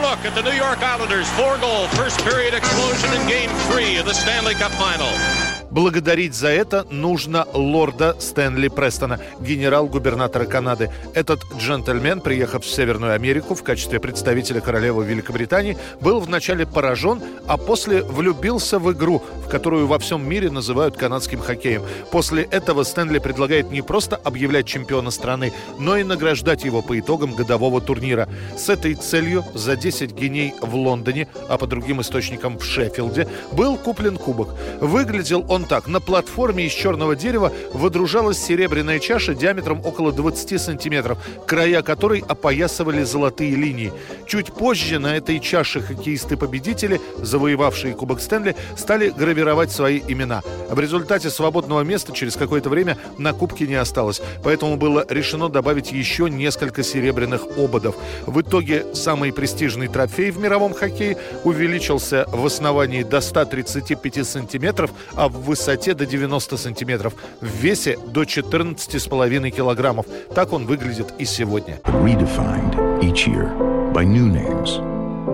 look 5.84 5.98
at 5.98 6.05
the 6.05 6.15
New 6.15 6.24
York 6.24 6.34
Islanders. 6.34 6.36
Four-goal 6.36 6.36
first 6.36 6.36
period 6.36 6.36
explosion 6.36 6.36
in 6.36 6.36
Game 6.36 6.36
3 6.36 6.36
of 6.36 6.36
the 6.36 6.36
Stanley 6.36 6.36
Cup 6.36 6.36
Final. 6.36 6.36
Благодарить 6.36 6.36
за 6.36 6.48
это 6.48 6.88
нужно 6.89 7.46
лорда 7.53 8.15
Стэнли 8.20 8.70
Престона, 8.70 9.20
генерал-губернатора 9.41 10.46
Канады. 10.46 10.89
Этот 11.13 11.41
джентльмен, 11.58 12.22
приехав 12.22 12.63
в 12.63 12.70
Северную 12.70 13.13
Америку 13.13 13.55
в 13.55 13.63
качестве 13.63 14.00
представителя 14.00 14.62
королевы 14.62 15.05
Великобритании, 15.05 15.77
был 16.00 16.22
вначале 16.22 16.65
поражен, 16.65 17.22
а 17.48 17.58
после 17.58 18.03
влюбился 18.03 18.79
в 18.79 18.91
игру, 18.94 19.22
в 19.46 19.50
которую 19.50 19.88
во 19.88 20.00
всем 20.00 20.27
мире 20.27 20.50
называют 20.50 20.96
канадским 20.96 21.39
хоккеем. 21.39 21.84
После 22.10 22.44
этого 22.44 22.84
Стэнли 22.84 23.20
предлагает 23.20 23.70
не 23.70 23.82
просто 23.82 24.15
объявлять 24.15 24.67
чемпиона 24.67 25.12
страны, 25.12 25.51
но 25.77 25.98
и 25.98 26.03
награждать 26.03 26.63
его 26.63 26.82
по 26.82 26.98
итогам 26.98 27.36
годового 27.36 27.82
турнира. 27.82 28.29
С 28.58 28.70
этой 28.70 28.96
целью 28.96 29.44
за 29.53 29.75
10 29.75 30.13
геней 30.13 30.53
в 30.62 30.74
Лондоне, 30.75 31.27
а 31.50 31.58
по 31.58 31.67
другим 31.67 32.00
источникам 32.00 32.58
в 32.58 32.63
Шеффилде, 32.63 33.27
был 33.51 33.75
куплен 33.77 34.17
кубок. 34.17 34.55
Выглядел 34.79 35.46
он 35.50 35.65
так. 35.66 35.88
На 35.88 36.00
платформе 36.00 36.66
из 36.66 36.72
черного 36.72 37.16
дерева 37.16 37.52
водружалась 37.74 38.38
серебряная 38.38 39.00
чаша 39.00 39.34
диаметром 39.34 39.82
около 39.84 40.12
20 40.12 40.62
сантиметров, 40.62 41.18
края 41.46 41.82
которой 41.82 42.24
опоясывали 42.28 43.04
золотые 43.04 43.56
линии. 43.56 43.92
Чуть 44.28 44.54
позже 44.54 45.00
на 45.00 45.18
этой 45.18 45.40
чаше 45.40 45.82
хоккеисты-победители, 45.82 47.02
завоевавшие 47.18 47.94
Кубок 47.94 48.22
Стэнли, 48.22 48.56
стали 48.78 49.10
гравировать 49.10 49.72
свои 49.72 50.02
имена. 50.08 50.42
В 50.70 50.80
результате 50.80 51.30
свободного 51.30 51.82
места 51.82 52.14
через 52.14 52.36
какое-то 52.36 52.70
время 52.70 52.98
на 53.18 53.34
Кубке 53.34 53.68
не 53.68 53.76
осталось, 53.76 54.22
поэтому 54.44 54.78
было 54.78 55.06
решено 55.10 55.50
добавить 55.50 55.92
еще 55.92 56.30
несколько 56.30 56.84
серебряных 56.84 57.44
ободов. 57.58 57.96
В 58.26 58.42
итоге 58.42 58.86
самый 58.94 59.32
престижный 59.34 59.88
трофей 59.88 60.32
в 60.32 60.40
мировом 60.40 60.74
хоккее 60.74 61.18
увеличился 61.44 62.26
в 62.32 62.46
основании 62.46 63.04
до 63.04 63.22
135 63.22 64.28
сантиметров, 64.28 64.92
а 65.14 65.30
в 65.30 65.54
высоте 65.56 65.94
до 65.94 66.06
90 66.06 66.58
сантиметров, 66.58 67.14
в 67.40 67.46
весе 67.46 67.98
до 68.08 68.24
14,5 68.24 69.52
килограммов. 69.52 70.06
Так 70.36 70.52
он 70.52 70.66
выглядит 70.66 71.14
и 71.18 71.24
сегодня. 71.26 71.80
Redefined 71.86 73.00
each 73.02 73.26
year 73.26 73.50
by 73.94 74.04
new 74.04 74.28
names, 74.28 74.82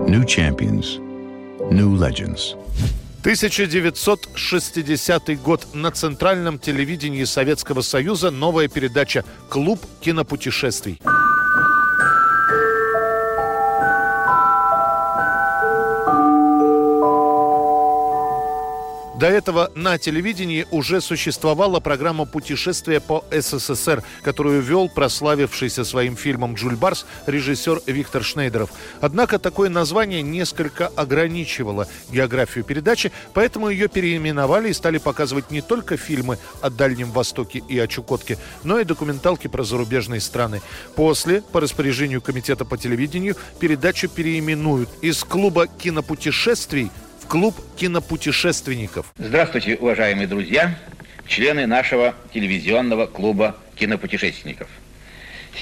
new 0.08 0.24
champions, 0.24 1.00
new 1.72 1.96
legends. 1.98 2.56
1960 3.22 5.42
год. 5.42 5.66
На 5.74 5.90
центральном 5.90 6.60
телевидении 6.60 7.24
Советского 7.24 7.82
Союза 7.82 8.30
новая 8.30 8.68
передача 8.68 9.26
«Клуб 9.50 9.80
кинопутешествий». 10.02 11.02
До 19.22 19.28
этого 19.28 19.72
на 19.76 20.00
телевидении 20.00 20.66
уже 20.72 21.00
существовала 21.00 21.80
программа 21.80 22.26
«Путешествие 22.26 23.00
по 23.00 23.24
СССР», 23.30 24.02
которую 24.24 24.64
вел 24.64 24.90
прославившийся 24.90 25.84
своим 25.84 26.16
фильмом 26.16 26.56
«Джуль 26.56 26.76
Барс» 26.76 27.06
режиссер 27.28 27.84
Виктор 27.86 28.24
Шнейдеров. 28.24 28.72
Однако 29.00 29.38
такое 29.38 29.70
название 29.70 30.24
несколько 30.24 30.88
ограничивало 30.88 31.88
географию 32.12 32.64
передачи, 32.64 33.12
поэтому 33.36 33.70
ее 33.70 33.90
переименовали 33.90 34.70
и 34.70 34.74
стали 34.74 34.98
показывать 34.98 35.52
не 35.52 35.62
только 35.62 35.98
фильмы 35.98 36.40
о 36.60 36.72
Дальнем 36.72 37.12
Востоке 37.12 37.62
и 37.70 37.78
о 37.78 37.86
Чукотке, 37.86 38.40
но 38.64 38.80
и 38.80 38.86
документалки 38.86 39.48
про 39.48 39.64
зарубежные 39.64 40.20
страны. 40.20 40.64
После, 40.96 41.44
по 41.44 41.62
распоряжению 41.62 42.24
Комитета 42.24 42.66
по 42.66 42.76
телевидению, 42.76 43.36
передачу 43.60 44.10
переименуют 44.10 44.90
из 45.04 45.24
клуба 45.24 45.68
кинопутешествий 45.68 46.90
клуб 47.32 47.56
кинопутешественников. 47.78 49.14
Здравствуйте, 49.18 49.78
уважаемые 49.78 50.28
друзья, 50.28 50.78
члены 51.28 51.66
нашего 51.66 52.14
телевизионного 52.34 53.06
клуба 53.06 53.56
кинопутешественников. 53.76 54.68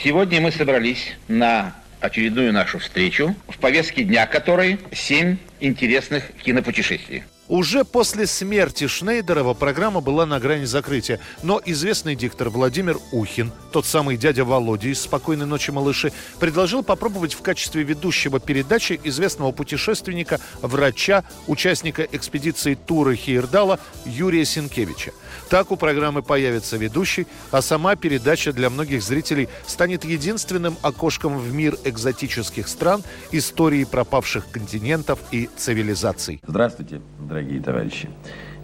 Сегодня 0.04 0.42
мы 0.42 0.52
собрались 0.52 1.14
на 1.28 1.76
очередную 2.00 2.54
нашу 2.54 2.80
встречу, 2.80 3.36
в 3.48 3.60
повестке 3.60 4.04
дня 4.04 4.26
которой 4.26 4.80
семь 4.92 5.38
интересных 5.60 6.24
кинопутешествий. 6.44 7.24
Уже 7.50 7.84
после 7.84 8.28
смерти 8.28 8.86
Шнейдерова 8.86 9.56
программа 9.56 10.02
была 10.02 10.28
на 10.28 10.40
грани 10.40 10.66
закрытия, 10.66 11.20
но 11.42 11.60
известный 11.66 12.16
диктор 12.16 12.50
Владимир 12.50 12.98
Ухин, 13.12 13.52
тот 13.72 13.88
самый 13.88 14.18
дядя 14.18 14.46
Володя 14.46 14.90
из 14.90 15.02
«Спокойной 15.02 15.48
ночи, 15.48 15.72
малыши», 15.72 16.14
предложил 16.40 16.84
попробовать 16.84 17.34
в 17.34 17.42
качестве 17.42 17.82
ведущего 17.82 18.40
передачи 18.40 19.00
известного 19.04 19.52
путешественника, 19.52 20.40
врача, 20.62 21.24
участника 21.48 22.08
экспедиции 22.12 22.76
тура 22.76 23.16
Хейердала 23.16 23.80
Юрия 24.06 24.46
Сенкевича. 24.46 25.12
Так 25.50 25.72
у 25.72 25.76
программы 25.76 26.22
появится 26.22 26.78
ведущий, 26.78 27.28
а 27.52 27.62
сама 27.62 27.96
передача 27.96 28.54
для 28.54 28.70
многих 28.70 29.02
зрителей 29.02 29.50
станет 29.66 30.06
единственным 30.06 30.78
окошком 30.82 31.38
в 31.38 31.54
мир 31.54 31.76
экзотических 31.84 32.68
стран, 32.68 33.04
истории 33.32 33.84
пропавших 33.84 34.50
континентов 34.52 35.20
и 35.32 35.50
цивилизаций. 35.58 36.42
Здравствуйте, 36.46 37.02
дорогие 37.20 37.62
товарищи. 37.62 38.10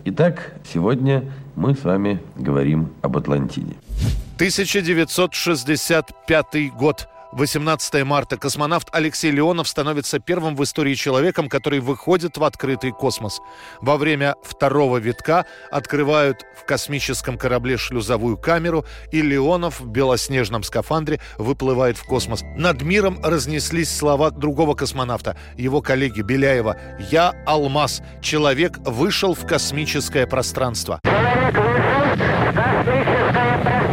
Итак, 0.05 0.53
сегодня 0.71 1.33
мы 1.55 1.73
с 1.73 1.83
вами 1.83 2.21
говорим 2.35 2.93
об 3.01 3.17
Атлантиде. 3.17 3.75
1965 4.35 6.73
год. 6.73 7.07
18 7.35 8.05
марта 8.05 8.37
космонавт 8.37 8.87
Алексей 8.93 9.29
Леонов 9.29 9.67
становится 9.67 10.19
первым 10.19 10.55
в 10.55 10.63
истории 10.63 10.93
человеком, 10.95 11.49
который 11.49 11.81
выходит 11.81 12.37
в 12.37 12.43
открытый 12.45 12.93
космос. 12.93 13.41
Во 13.81 13.97
время 13.97 14.35
второго 14.41 14.99
витка 14.99 15.45
открывают 15.69 16.45
в 16.57 16.63
космическом 16.63 17.37
корабле 17.37 17.75
шлюзовую 17.75 18.37
камеру, 18.37 18.85
и 19.11 19.21
Леонов 19.21 19.81
в 19.81 19.87
белоснежном 19.87 20.63
скафандре 20.63 21.19
выплывает 21.37 21.97
в 21.97 22.05
космос. 22.05 22.41
Над 22.55 22.81
миром 22.83 23.19
разнеслись 23.21 23.93
слова 23.93 24.31
другого 24.31 24.73
космонавта, 24.73 25.35
его 25.57 25.81
коллеги 25.81 26.21
Беляева. 26.21 26.77
«Я 27.11 27.33
Алмаз. 27.45 28.01
Человек 28.21 28.77
вышел 28.85 29.33
в 29.33 29.45
космическое 29.45 30.25
пространство». 30.25 31.01
Человек 31.03 31.53
вышел 31.53 32.15
в 32.15 32.55
космическое 32.55 33.33
пространство. 33.33 33.84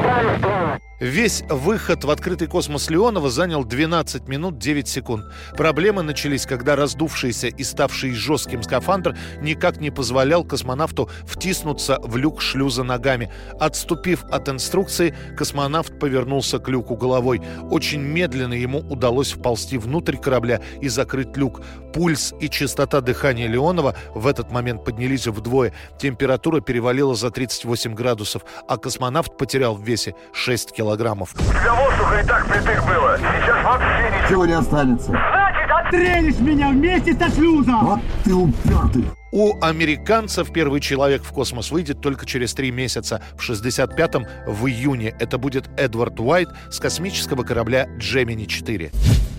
Весь 1.02 1.42
выход 1.48 2.04
в 2.04 2.10
открытый 2.12 2.46
космос 2.46 2.88
Леонова 2.88 3.28
занял 3.28 3.64
12 3.64 4.28
минут 4.28 4.58
9 4.58 4.86
секунд. 4.86 5.24
Проблемы 5.56 6.02
начались, 6.02 6.46
когда 6.46 6.76
раздувшийся 6.76 7.48
и 7.48 7.64
ставший 7.64 8.12
жестким 8.12 8.62
скафандр 8.62 9.18
никак 9.40 9.80
не 9.80 9.90
позволял 9.90 10.44
космонавту 10.44 11.10
втиснуться 11.24 11.98
в 12.04 12.16
люк 12.16 12.40
шлюза 12.40 12.84
ногами. 12.84 13.32
Отступив 13.58 14.22
от 14.30 14.48
инструкции, 14.48 15.12
космонавт 15.36 15.98
повернулся 15.98 16.60
к 16.60 16.68
люку 16.68 16.94
головой. 16.94 17.42
Очень 17.68 18.02
медленно 18.02 18.54
ему 18.54 18.78
удалось 18.78 19.32
вползти 19.32 19.78
внутрь 19.78 20.16
корабля 20.16 20.60
и 20.80 20.86
закрыть 20.86 21.36
люк. 21.36 21.62
Пульс 21.92 22.32
и 22.38 22.48
частота 22.48 23.00
дыхания 23.00 23.48
Леонова 23.48 23.96
в 24.14 24.28
этот 24.28 24.52
момент 24.52 24.84
поднялись 24.84 25.26
вдвое. 25.26 25.74
Температура 25.98 26.60
перевалила 26.60 27.16
за 27.16 27.32
38 27.32 27.92
градусов, 27.92 28.44
а 28.68 28.76
космонавт 28.76 29.36
потерял 29.36 29.74
в 29.74 29.82
весе 29.82 30.14
6 30.32 30.70
килограмм 30.70 30.91
килограммов. 30.92 31.34
Тебя 31.34 31.74
воздуха 31.74 32.20
и 32.20 32.26
так 32.26 32.46
притык 32.46 32.84
было. 32.84 33.16
Сейчас 33.18 33.64
вообще 33.64 34.10
ничего. 34.10 34.28
Чего 34.28 34.46
не 34.46 34.52
останется? 34.52 35.06
Значит, 35.06 35.70
отстрелишь 35.70 36.38
меня 36.38 36.68
вместе 36.68 37.14
со 37.14 37.30
шлюзом. 37.30 37.84
Вот 37.84 38.00
ты 38.24 38.34
упертый. 38.34 39.04
У 39.32 39.58
американцев 39.62 40.52
первый 40.52 40.80
человек 40.80 41.22
в 41.22 41.32
космос 41.32 41.70
выйдет 41.70 42.02
только 42.02 42.26
через 42.26 42.52
три 42.52 42.70
месяца. 42.70 43.22
В 43.38 43.48
65-м, 43.48 44.26
в 44.46 44.66
июне, 44.66 45.14
это 45.18 45.38
будет 45.38 45.70
Эдвард 45.78 46.20
Уайт 46.20 46.50
с 46.70 46.78
космического 46.78 47.42
корабля 47.42 47.86
«Джемини-4». 47.98 49.31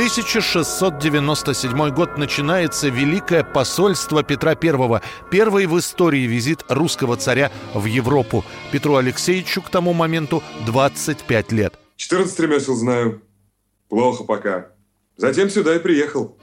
1697 0.00 1.90
год 1.90 2.16
начинается 2.16 2.88
Великое 2.88 3.44
посольство 3.44 4.22
Петра 4.22 4.52
I. 4.52 5.02
Первый 5.30 5.66
в 5.66 5.78
истории 5.78 6.22
визит 6.22 6.64
русского 6.70 7.18
царя 7.18 7.52
в 7.74 7.84
Европу. 7.84 8.42
Петру 8.72 8.96
Алексеевичу 8.96 9.60
к 9.60 9.68
тому 9.68 9.92
моменту 9.92 10.42
25 10.64 11.52
лет. 11.52 11.78
14 11.96 12.40
ремесел 12.40 12.76
знаю. 12.76 13.20
Плохо 13.90 14.24
пока. 14.24 14.68
Затем 15.16 15.50
сюда 15.50 15.76
и 15.76 15.78
приехал. 15.78 16.36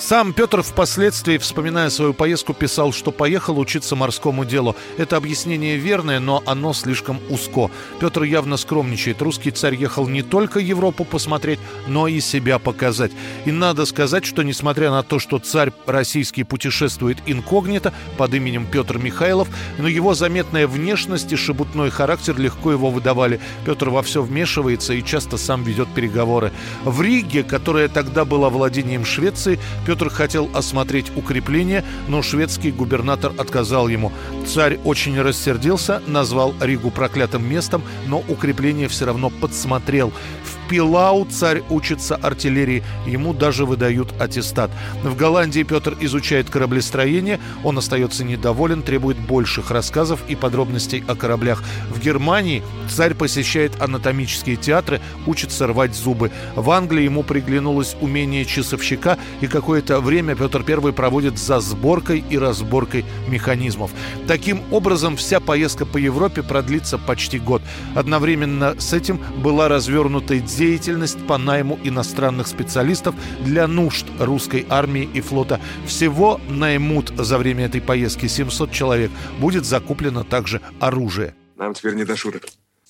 Сам 0.00 0.32
Петр 0.32 0.62
впоследствии, 0.62 1.38
вспоминая 1.38 1.88
свою 1.88 2.14
поездку, 2.14 2.52
писал, 2.52 2.92
что 2.92 3.10
поехал 3.10 3.58
учиться 3.58 3.96
морскому 3.96 4.44
делу. 4.44 4.76
Это 4.98 5.16
объяснение 5.16 5.76
верное, 5.76 6.20
но 6.20 6.42
оно 6.46 6.74
слишком 6.74 7.20
узко. 7.30 7.70
Петр 8.00 8.24
явно 8.24 8.58
скромничает. 8.58 9.22
Русский 9.22 9.50
царь 9.50 9.76
ехал 9.76 10.06
не 10.06 10.22
только 10.22 10.58
Европу 10.58 11.04
посмотреть, 11.04 11.58
но 11.86 12.06
и 12.06 12.20
себя 12.20 12.58
показать. 12.58 13.12
И 13.46 13.50
надо 13.50 13.86
сказать, 13.86 14.26
что 14.26 14.42
несмотря 14.42 14.90
на 14.90 15.02
то, 15.02 15.18
что 15.18 15.38
царь 15.38 15.72
российский 15.86 16.44
путешествует 16.44 17.18
инкогнито 17.24 17.94
под 18.18 18.34
именем 18.34 18.66
Петр 18.66 18.98
Михайлов, 18.98 19.48
но 19.78 19.88
его 19.88 20.12
заметная 20.14 20.66
внешность 20.66 21.32
и 21.32 21.36
шебутной 21.36 21.90
характер 21.90 22.38
легко 22.38 22.72
его 22.72 22.90
выдавали. 22.90 23.40
Петр 23.64 23.88
во 23.88 24.02
все 24.02 24.22
вмешивается 24.22 24.92
и 24.92 25.02
часто 25.02 25.38
сам 25.38 25.64
ведет 25.64 25.88
переговоры. 25.94 26.52
В 26.84 27.00
Риге, 27.00 27.42
которая 27.42 27.88
тогда 27.88 28.13
была 28.24 28.50
владением 28.50 29.04
Швеции, 29.04 29.58
Петр 29.86 30.08
хотел 30.10 30.48
осмотреть 30.54 31.10
укрепление, 31.16 31.84
но 32.06 32.22
шведский 32.22 32.70
губернатор 32.70 33.32
отказал 33.36 33.88
ему. 33.88 34.12
Царь 34.46 34.78
очень 34.84 35.20
рассердился, 35.20 36.00
назвал 36.06 36.54
Ригу 36.60 36.90
проклятым 36.90 37.44
местом, 37.48 37.82
но 38.06 38.22
укрепление 38.28 38.86
все 38.86 39.06
равно 39.06 39.30
подсмотрел. 39.30 40.12
В 40.44 40.53
Пилау 40.68 41.26
царь 41.26 41.62
учится 41.70 42.16
артиллерии, 42.16 42.82
ему 43.06 43.32
даже 43.32 43.64
выдают 43.66 44.12
аттестат. 44.20 44.70
В 45.02 45.16
Голландии 45.16 45.62
Петр 45.62 45.96
изучает 46.00 46.50
кораблестроение, 46.50 47.40
он 47.62 47.78
остается 47.78 48.24
недоволен, 48.24 48.82
требует 48.82 49.18
больших 49.18 49.70
рассказов 49.70 50.20
и 50.28 50.34
подробностей 50.34 51.04
о 51.06 51.14
кораблях. 51.14 51.62
В 51.90 52.00
Германии 52.00 52.62
царь 52.88 53.14
посещает 53.14 53.80
анатомические 53.80 54.56
театры, 54.56 55.00
учится 55.26 55.66
рвать 55.66 55.94
зубы. 55.94 56.30
В 56.56 56.70
Англии 56.70 57.04
ему 57.04 57.22
приглянулось 57.22 57.96
умение 58.00 58.44
часовщика, 58.44 59.18
и 59.40 59.46
какое-то 59.46 60.00
время 60.00 60.34
Петр 60.34 60.64
I 60.66 60.92
проводит 60.92 61.38
за 61.38 61.60
сборкой 61.60 62.24
и 62.28 62.38
разборкой 62.38 63.04
механизмов. 63.28 63.90
Таким 64.26 64.60
образом, 64.70 65.16
вся 65.16 65.40
поездка 65.40 65.86
по 65.86 65.98
Европе 65.98 66.42
продлится 66.42 66.98
почти 66.98 67.38
год. 67.38 67.62
Одновременно 67.94 68.74
с 68.78 68.92
этим 68.92 69.20
была 69.36 69.68
развернута 69.68 70.38
деятельность 70.56 71.26
по 71.26 71.38
найму 71.38 71.78
иностранных 71.82 72.46
специалистов 72.46 73.14
для 73.40 73.66
нужд 73.66 74.06
русской 74.18 74.66
армии 74.68 75.08
и 75.12 75.20
флота. 75.20 75.60
Всего 75.86 76.40
наймут 76.48 77.12
за 77.16 77.38
время 77.38 77.66
этой 77.66 77.80
поездки 77.80 78.26
700 78.26 78.70
человек. 78.72 79.10
Будет 79.38 79.64
закуплено 79.64 80.24
также 80.24 80.60
оружие. 80.80 81.34
Нам 81.56 81.74
теперь 81.74 81.94
не 81.94 82.04
до 82.04 82.16
шуток. 82.16 82.44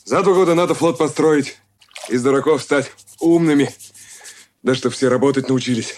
За 0.05 0.22
два 0.22 0.35
года 0.35 0.55
надо 0.55 0.74
флот 0.74 0.98
построить. 0.98 1.57
Из 2.09 2.22
дураков 2.22 2.62
стать 2.62 2.92
умными. 3.20 3.70
Да 4.62 4.74
что 4.74 4.90
все 4.90 5.09
работать 5.09 5.48
научились. 5.48 5.94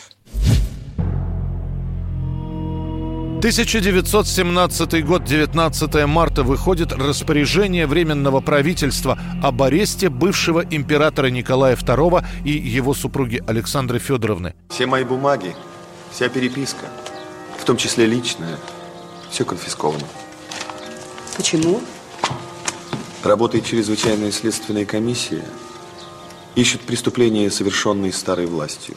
1917 3.47 5.05
год, 5.07 5.25
19 5.25 6.07
марта, 6.07 6.43
выходит 6.43 6.93
распоряжение 6.93 7.87
Временного 7.87 8.41
правительства 8.41 9.19
об 9.43 9.63
аресте 9.63 10.09
бывшего 10.09 10.65
императора 10.69 11.29
Николая 11.29 11.77
II 11.77 12.25
и 12.45 12.51
его 12.51 12.93
супруги 12.93 13.43
Александры 13.47 13.99
Федоровны. 13.99 14.55
Все 14.71 14.87
мои 14.87 15.05
бумаги, 15.05 15.55
вся 16.11 16.29
переписка, 16.29 16.87
том 17.67 17.77
числе 17.77 18.07
личное. 18.07 18.57
Все 19.31 19.45
конфисковано. 19.45 20.07
Почему? 21.37 21.83
Работает 23.23 23.67
чрезвычайная 23.67 24.31
следственная 24.31 24.87
комиссия. 24.87 25.45
Ищут 26.55 26.81
преступления, 26.83 27.51
совершенные 27.51 28.13
старой 28.13 28.47
властью. 28.47 28.97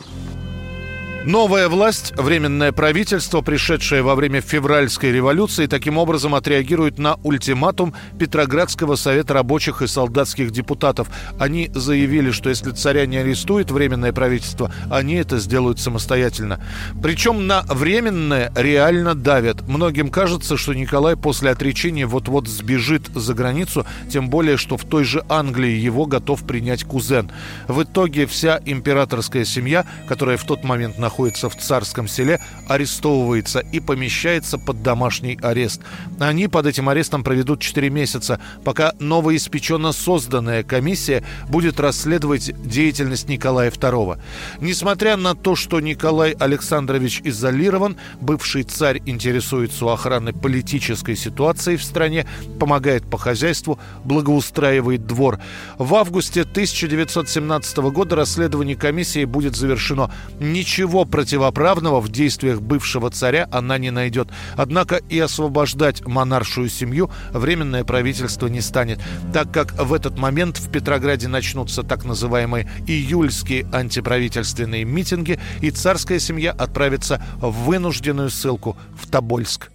Новая 1.26 1.68
власть, 1.68 2.14
временное 2.16 2.72
правительство, 2.72 3.42
пришедшее 3.42 4.02
во 4.02 4.16
время 4.16 4.40
февральской 4.40 5.12
революции, 5.12 5.68
таким 5.68 5.98
образом 5.98 6.34
отреагирует 6.34 6.98
на 6.98 7.16
ультиматум 7.24 7.94
Петроградского 8.18 8.96
совета 8.96 9.34
рабочих 9.34 9.82
и 9.82 9.88
солдатских 9.88 10.52
депутатов. 10.52 11.10
Они 11.38 11.70
заявили, 11.76 12.32
что 12.32 12.50
если 12.50 12.72
царя 12.72 13.06
не 13.06 13.18
арестует 13.18 13.70
временное 13.70 14.14
правительство, 14.14 14.72
они 14.90 15.16
это 15.16 15.40
сделают 15.40 15.80
самостоятельно. 15.80 16.64
Причем 17.04 17.48
на 17.48 17.64
временное 17.64 18.54
реально 18.56 19.14
давят. 19.14 19.68
Многим 19.68 20.12
кажется, 20.12 20.56
что 20.56 20.74
Николай 20.74 21.18
после 21.18 21.52
отречения 21.52 22.06
вот-вот 22.06 22.48
сбежит 22.48 23.08
за 23.14 23.34
границу, 23.34 23.86
тем 24.10 24.30
более, 24.30 24.56
что 24.56 24.78
в 24.78 24.86
той 24.86 25.04
же 25.04 25.26
Англии 25.28 25.76
его 25.76 26.06
готов 26.06 26.48
принять 26.48 26.86
кузен. 26.86 27.30
В 27.68 27.84
итоге 27.84 28.26
вся 28.26 28.62
императорская 28.66 29.44
семья, 29.44 29.86
которая 30.08 30.38
в 30.38 30.46
тот 30.46 30.64
момент 30.64 30.98
находится 30.98 31.09
находится 31.10 31.50
в 31.50 31.56
царском 31.56 32.08
селе, 32.08 32.40
арестовывается 32.68 33.62
и 33.72 33.80
помещается 33.80 34.60
под 34.60 34.84
домашний 34.84 35.40
арест. 35.42 35.82
Они 36.20 36.48
под 36.48 36.68
этим 36.68 36.88
арестом 36.88 37.24
проведут 37.24 37.62
4 37.62 37.90
месяца, 37.90 38.40
пока 38.64 38.94
новоиспеченно 39.00 39.92
созданная 39.92 40.62
комиссия 40.62 41.24
будет 41.48 41.80
расследовать 41.80 42.52
деятельность 42.62 43.28
Николая 43.28 43.72
II. 43.72 44.20
Несмотря 44.62 45.18
на 45.18 45.34
то, 45.34 45.56
что 45.56 45.80
Николай 45.80 46.34
Александрович 46.34 47.22
изолирован, 47.24 47.98
бывший 48.22 48.62
царь 48.62 49.02
интересуется 49.08 49.86
у 49.86 49.90
охраны 49.90 50.32
политической 50.32 51.16
ситуации 51.16 51.76
в 51.76 51.84
стране, 51.84 52.28
помогает 52.60 53.10
по 53.10 53.18
хозяйству, 53.18 53.80
благоустраивает 54.06 55.08
двор. 55.08 55.40
В 55.80 55.96
августе 55.96 56.42
1917 56.42 57.78
года 57.78 58.16
расследование 58.16 58.76
комиссии 58.76 59.26
будет 59.26 59.56
завершено. 59.56 60.12
Ничего 60.40 60.99
Ничего 61.00 61.12
противоправного 61.12 62.02
в 62.02 62.10
действиях 62.10 62.62
бывшего 62.62 63.10
царя 63.10 63.48
она 63.54 63.78
не 63.78 63.90
найдет. 63.90 64.28
Однако 64.58 64.98
и 64.98 65.18
освобождать 65.18 66.06
монаршую 66.06 66.68
семью 66.68 67.10
временное 67.32 67.86
правительство 67.86 68.48
не 68.48 68.60
станет, 68.60 69.00
так 69.32 69.50
как 69.50 69.72
в 69.80 69.94
этот 69.94 70.18
момент 70.18 70.58
в 70.58 70.70
Петрограде 70.70 71.30
начнутся 71.30 71.84
так 71.84 72.04
называемые 72.04 72.70
июльские 72.86 73.66
антиправительственные 73.72 74.84
митинги, 74.84 75.40
и 75.62 75.72
царская 75.72 76.20
семья 76.20 76.52
отправится 76.52 77.24
в 77.38 77.52
вынужденную 77.52 78.30
ссылку 78.30 78.76
в 79.02 79.10
Тобольск. 79.10 79.72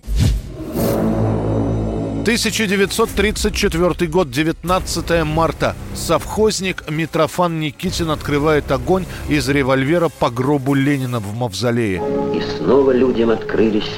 1934 2.24 4.08
год, 4.08 4.30
19 4.30 5.24
марта. 5.26 5.76
Совхозник 5.94 6.88
Митрофан 6.88 7.60
Никитин 7.60 8.08
открывает 8.08 8.72
огонь 8.72 9.04
из 9.28 9.46
револьвера 9.50 10.08
по 10.08 10.30
гробу 10.30 10.72
Ленина 10.72 11.20
в 11.20 11.34
мавзолее. 11.34 12.02
И 12.34 12.40
снова 12.56 12.92
людям 12.92 13.28
открылись 13.28 13.90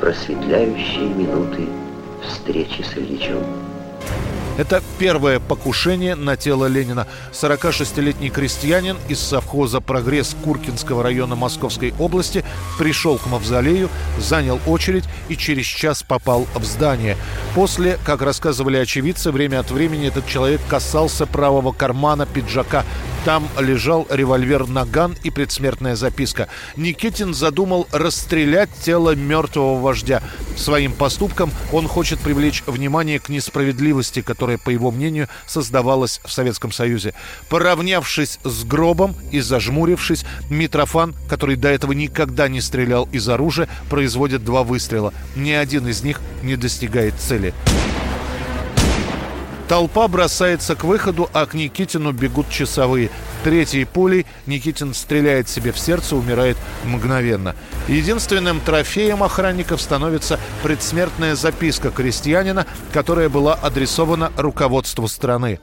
просветляющие 0.00 1.08
минуты 1.08 1.66
встречи 2.22 2.82
с 2.82 2.96
Ильичем. 2.96 3.63
Это 4.56 4.82
первое 4.98 5.40
покушение 5.40 6.14
на 6.14 6.36
тело 6.36 6.66
Ленина. 6.66 7.08
46-летний 7.32 8.30
крестьянин 8.30 8.96
из 9.08 9.18
совхоза 9.18 9.80
«Прогресс» 9.80 10.36
Куркинского 10.44 11.02
района 11.02 11.34
Московской 11.34 11.92
области 11.98 12.44
пришел 12.78 13.18
к 13.18 13.26
мавзолею, 13.26 13.88
занял 14.18 14.60
очередь 14.66 15.04
и 15.28 15.36
через 15.36 15.66
час 15.66 16.04
попал 16.04 16.46
в 16.54 16.64
здание. 16.64 17.16
После, 17.56 17.98
как 18.04 18.22
рассказывали 18.22 18.76
очевидцы, 18.76 19.32
время 19.32 19.58
от 19.58 19.72
времени 19.72 20.06
этот 20.06 20.26
человек 20.28 20.60
касался 20.68 21.26
правого 21.26 21.72
кармана 21.72 22.24
пиджака 22.24 22.84
там 23.24 23.48
лежал 23.58 24.06
револьвер 24.10 24.66
«Наган» 24.68 25.16
и 25.22 25.30
предсмертная 25.30 25.96
записка. 25.96 26.48
Никитин 26.76 27.32
задумал 27.32 27.88
расстрелять 27.90 28.68
тело 28.82 29.14
мертвого 29.14 29.80
вождя. 29.80 30.22
Своим 30.56 30.92
поступком 30.92 31.50
он 31.72 31.88
хочет 31.88 32.20
привлечь 32.20 32.62
внимание 32.66 33.18
к 33.18 33.30
несправедливости, 33.30 34.20
которая, 34.20 34.58
по 34.58 34.68
его 34.68 34.90
мнению, 34.90 35.28
создавалась 35.46 36.20
в 36.24 36.30
Советском 36.32 36.70
Союзе. 36.70 37.14
Поравнявшись 37.48 38.38
с 38.44 38.64
гробом 38.64 39.16
и 39.30 39.40
зажмурившись, 39.40 40.26
Митрофан, 40.50 41.14
который 41.28 41.56
до 41.56 41.68
этого 41.68 41.92
никогда 41.92 42.48
не 42.48 42.60
стрелял 42.60 43.08
из 43.10 43.26
оружия, 43.28 43.68
производит 43.88 44.44
два 44.44 44.64
выстрела. 44.64 45.14
Ни 45.34 45.52
один 45.52 45.88
из 45.88 46.02
них 46.02 46.20
не 46.42 46.56
достигает 46.56 47.14
цели. 47.18 47.54
Толпа 49.68 50.08
бросается 50.08 50.74
к 50.74 50.84
выходу, 50.84 51.30
а 51.32 51.46
к 51.46 51.54
Никитину 51.54 52.12
бегут 52.12 52.50
часовые. 52.50 53.10
Третьей 53.44 53.84
пулей 53.86 54.26
Никитин 54.46 54.92
стреляет 54.92 55.48
себе 55.48 55.72
в 55.72 55.78
сердце, 55.78 56.16
умирает 56.16 56.58
мгновенно. 56.84 57.56
Единственным 57.88 58.60
трофеем 58.60 59.22
охранников 59.22 59.80
становится 59.80 60.38
предсмертная 60.62 61.34
записка 61.34 61.90
крестьянина, 61.90 62.66
которая 62.92 63.30
была 63.30 63.54
адресована 63.54 64.32
руководству 64.36 65.08
страны. 65.08 65.60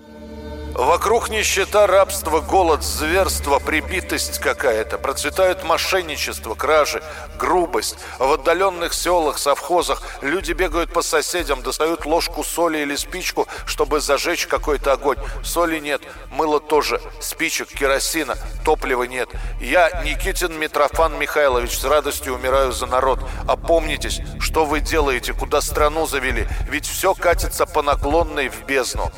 Вокруг 0.74 1.30
нищета, 1.30 1.86
рабство, 1.86 2.40
голод, 2.40 2.82
зверство, 2.82 3.60
прибитость 3.60 4.40
какая-то. 4.40 4.98
Процветают 4.98 5.64
мошенничество, 5.64 6.56
кражи, 6.56 7.04
грубость. 7.38 7.98
В 8.20 8.32
отдаленных 8.32 8.94
селах, 8.94 9.38
совхозах 9.38 10.02
люди 10.22 10.54
бегают 10.54 10.94
по 10.94 11.02
соседям, 11.02 11.62
достают 11.62 12.06
ложку 12.06 12.44
соли 12.44 12.80
или 12.80 12.96
спичку, 12.96 13.48
чтобы 13.66 14.00
зажечь 14.00 14.48
какой-то 14.48 14.94
огонь. 14.94 15.18
Соли 15.44 15.80
нет, 15.80 16.02
мыла 16.30 16.62
тоже, 16.62 17.02
спичек, 17.20 17.68
керосина, 17.68 18.38
топлива 18.64 19.04
нет. 19.04 19.30
Я, 19.60 20.02
Никитин 20.04 20.58
Митрофан 20.58 21.20
Михайлович, 21.20 21.78
с 21.78 21.84
радостью 21.84 22.36
умираю 22.36 22.72
за 22.72 22.86
народ. 22.86 23.20
Опомнитесь, 23.48 24.22
что 24.40 24.66
вы 24.66 24.80
делаете, 24.80 25.34
куда 25.34 25.60
страну 25.60 26.08
завели, 26.08 26.48
ведь 26.70 26.88
все 26.88 27.14
катится 27.14 27.66
по 27.66 27.82
наклонной 27.82 28.48
в 28.48 28.66
бездну. 28.66 29.12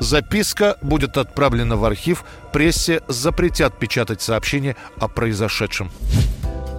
Записка 0.00 0.76
будет 0.82 1.16
отправлена 1.16 1.76
в 1.76 1.84
архив. 1.84 2.24
Прессе 2.52 3.02
запретят 3.08 3.78
печатать 3.78 4.22
сообщения 4.22 4.76
о 4.98 5.08
произошедшем. 5.08 5.90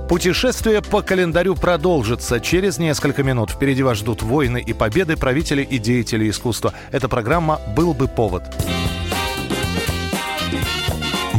Путешествие 0.09 0.81
по 0.81 1.01
календарю 1.01 1.55
продолжится 1.55 2.39
через 2.41 2.77
несколько 2.77 3.23
минут. 3.23 3.51
Впереди 3.51 3.81
вас 3.81 3.99
ждут 3.99 4.21
войны 4.21 4.61
и 4.65 4.73
победы 4.73 5.15
правителей 5.15 5.63
и 5.63 5.77
деятелей 5.77 6.29
искусства. 6.29 6.73
Эта 6.91 7.07
программа 7.07 7.61
«Был 7.75 7.93
бы 7.93 8.07
повод». 8.09 8.43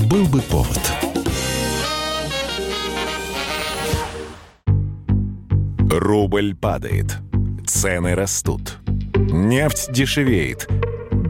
«Был 0.06 0.26
бы 0.26 0.40
повод». 0.40 0.80
Рубль 5.90 6.54
падает. 6.54 7.18
Цены 7.66 8.14
растут. 8.14 8.78
Нефть 9.14 9.92
дешевеет. 9.92 10.66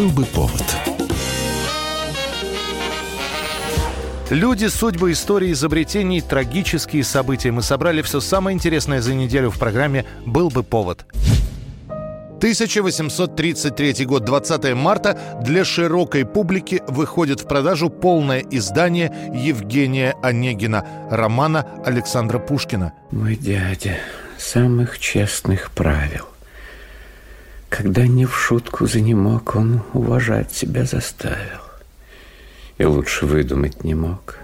Был 0.00 0.08
бы 0.08 0.24
повод. 0.24 0.64
Люди, 4.30 4.66
судьбы, 4.66 5.12
истории, 5.12 5.52
изобретений, 5.52 6.22
трагические 6.22 7.04
события. 7.04 7.50
Мы 7.50 7.60
собрали 7.60 8.00
все 8.00 8.20
самое 8.20 8.54
интересное 8.54 9.02
за 9.02 9.12
неделю 9.12 9.50
в 9.50 9.58
программе 9.58 10.06
«Был 10.24 10.48
бы 10.48 10.62
повод». 10.62 11.04
1833 12.38 14.06
год, 14.06 14.24
20 14.24 14.74
марта, 14.74 15.18
для 15.42 15.64
широкой 15.64 16.24
публики 16.24 16.82
выходит 16.88 17.42
в 17.42 17.46
продажу 17.46 17.90
полное 17.90 18.40
издание 18.40 19.12
Евгения 19.34 20.16
Онегина, 20.22 20.86
романа 21.10 21.66
Александра 21.84 22.38
Пушкина. 22.38 22.94
Мой 23.10 23.36
дядя 23.36 23.98
самых 24.38 24.98
честных 24.98 25.72
правил. 25.72 26.29
Когда 27.70 28.06
не 28.06 28.26
в 28.26 28.36
шутку 28.36 28.86
за 28.86 29.00
не 29.00 29.14
мог, 29.14 29.54
он 29.56 29.82
уважать 29.94 30.52
себя 30.52 30.84
заставил. 30.84 31.62
И 32.78 32.84
лучше 32.84 33.26
выдумать 33.26 33.84
не 33.84 33.94
мог. 33.94 34.36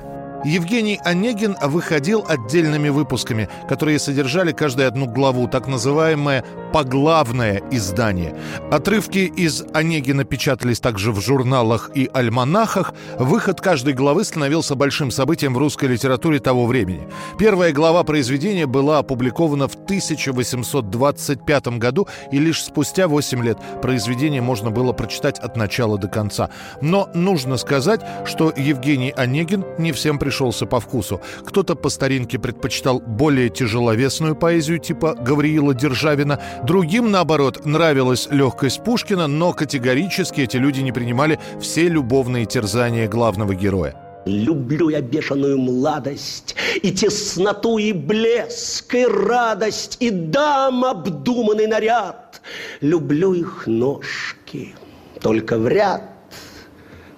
Евгений 0.44 1.00
Онегин 1.04 1.56
выходил 1.62 2.24
отдельными 2.28 2.88
выпусками, 2.88 3.48
которые 3.68 3.98
содержали 3.98 4.52
каждую 4.52 4.86
одну 4.86 5.06
главу, 5.06 5.48
так 5.48 5.66
называемое 5.66 6.44
«поглавное 6.72 7.62
издание». 7.70 8.36
Отрывки 8.70 9.18
из 9.18 9.64
Онегина 9.72 10.24
печатались 10.24 10.80
также 10.80 11.10
в 11.10 11.20
журналах 11.20 11.90
и 11.94 12.08
альманахах. 12.12 12.92
Выход 13.18 13.60
каждой 13.60 13.94
главы 13.94 14.24
становился 14.24 14.74
большим 14.74 15.10
событием 15.10 15.54
в 15.54 15.58
русской 15.58 15.86
литературе 15.86 16.38
того 16.38 16.66
времени. 16.66 17.08
Первая 17.38 17.72
глава 17.72 18.04
произведения 18.04 18.66
была 18.66 18.98
опубликована 18.98 19.68
в 19.68 19.74
1825 19.74 21.66
году, 21.78 22.08
и 22.30 22.38
лишь 22.38 22.62
спустя 22.62 23.08
8 23.08 23.42
лет 23.42 23.58
произведение 23.80 24.42
можно 24.42 24.70
было 24.70 24.92
прочитать 24.92 25.38
от 25.38 25.56
начала 25.56 25.98
до 25.98 26.08
конца. 26.08 26.50
Но 26.80 27.08
нужно 27.14 27.56
сказать, 27.56 28.00
что 28.26 28.52
Евгений 28.56 29.12
Онегин 29.16 29.64
не 29.78 29.92
всем 29.92 30.18
пришелся 30.26 30.66
по 30.66 30.80
вкусу. 30.80 31.20
Кто-то 31.44 31.76
по 31.76 31.88
старинке 31.88 32.36
предпочитал 32.36 32.98
более 32.98 33.48
тяжеловесную 33.48 34.34
поэзию 34.34 34.80
типа 34.80 35.14
Гавриила 35.14 35.72
Державина, 35.72 36.40
другим, 36.64 37.12
наоборот, 37.12 37.64
нравилась 37.64 38.26
легкость 38.32 38.82
Пушкина, 38.82 39.28
но 39.28 39.52
категорически 39.52 40.40
эти 40.40 40.56
люди 40.56 40.80
не 40.80 40.90
принимали 40.90 41.38
все 41.60 41.88
любовные 41.88 42.44
терзания 42.44 43.08
главного 43.08 43.54
героя. 43.54 43.94
Люблю 44.26 44.88
я 44.88 45.00
бешеную 45.00 45.58
младость, 45.58 46.56
и 46.82 46.90
тесноту, 46.90 47.78
и 47.78 47.92
блеск, 47.92 48.92
и 48.96 49.06
радость, 49.06 49.96
и 50.00 50.10
дам 50.10 50.84
обдуманный 50.84 51.68
наряд. 51.68 52.40
Люблю 52.80 53.32
их 53.32 53.68
ножки, 53.68 54.74
только 55.20 55.56
в 55.56 55.68
ряд 55.68 56.02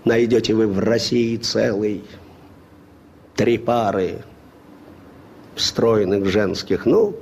найдете 0.09 0.55
вы 0.55 0.67
в 0.67 0.79
России 0.79 1.37
целый 1.37 2.03
три 3.39 3.57
пары 3.57 4.25
стройных 5.55 6.27
женских 6.27 6.87
ног. 6.87 7.15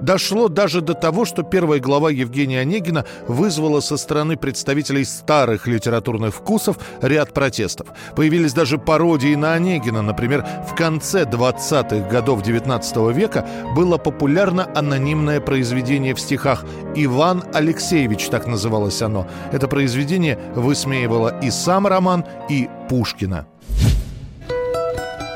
Дошло 0.00 0.48
даже 0.48 0.80
до 0.80 0.94
того, 0.94 1.24
что 1.24 1.42
первая 1.42 1.80
глава 1.80 2.10
Евгения 2.10 2.60
Онегина 2.60 3.04
вызвала 3.26 3.80
со 3.80 3.96
стороны 3.96 4.36
представителей 4.36 5.04
старых 5.04 5.66
литературных 5.66 6.34
вкусов 6.34 6.78
ряд 7.00 7.32
протестов. 7.34 7.88
Появились 8.14 8.52
даже 8.52 8.78
пародии 8.78 9.34
на 9.34 9.54
Онегина. 9.54 10.02
Например, 10.02 10.46
в 10.68 10.76
конце 10.76 11.24
20-х 11.24 12.08
годов 12.08 12.42
19 12.42 12.96
века 13.14 13.46
было 13.74 13.98
популярно 13.98 14.70
анонимное 14.76 15.40
произведение 15.40 16.14
в 16.14 16.20
стихах 16.20 16.64
«Иван 16.94 17.42
Алексеевич», 17.52 18.28
так 18.28 18.46
называлось 18.46 19.02
оно. 19.02 19.26
Это 19.50 19.66
произведение 19.66 20.38
высмеивало 20.54 21.40
и 21.40 21.50
сам 21.50 21.88
роман, 21.88 22.24
и 22.48 22.68
Пушкина. 22.88 23.46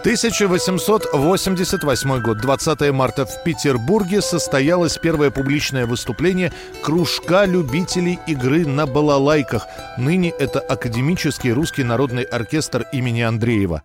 1888 0.06 2.22
год, 2.22 2.38
20 2.38 2.92
марта 2.92 3.26
в 3.26 3.42
Петербурге 3.42 4.22
состоялось 4.22 4.98
первое 4.98 5.32
публичное 5.32 5.84
выступление 5.84 6.52
кружка 6.80 7.44
любителей 7.44 8.20
игры 8.28 8.64
на 8.64 8.86
балалайках. 8.86 9.66
Ныне 9.98 10.30
это 10.30 10.60
Академический 10.60 11.50
русский 11.50 11.82
народный 11.82 12.22
оркестр 12.22 12.86
имени 12.92 13.22
Андреева. 13.22 13.82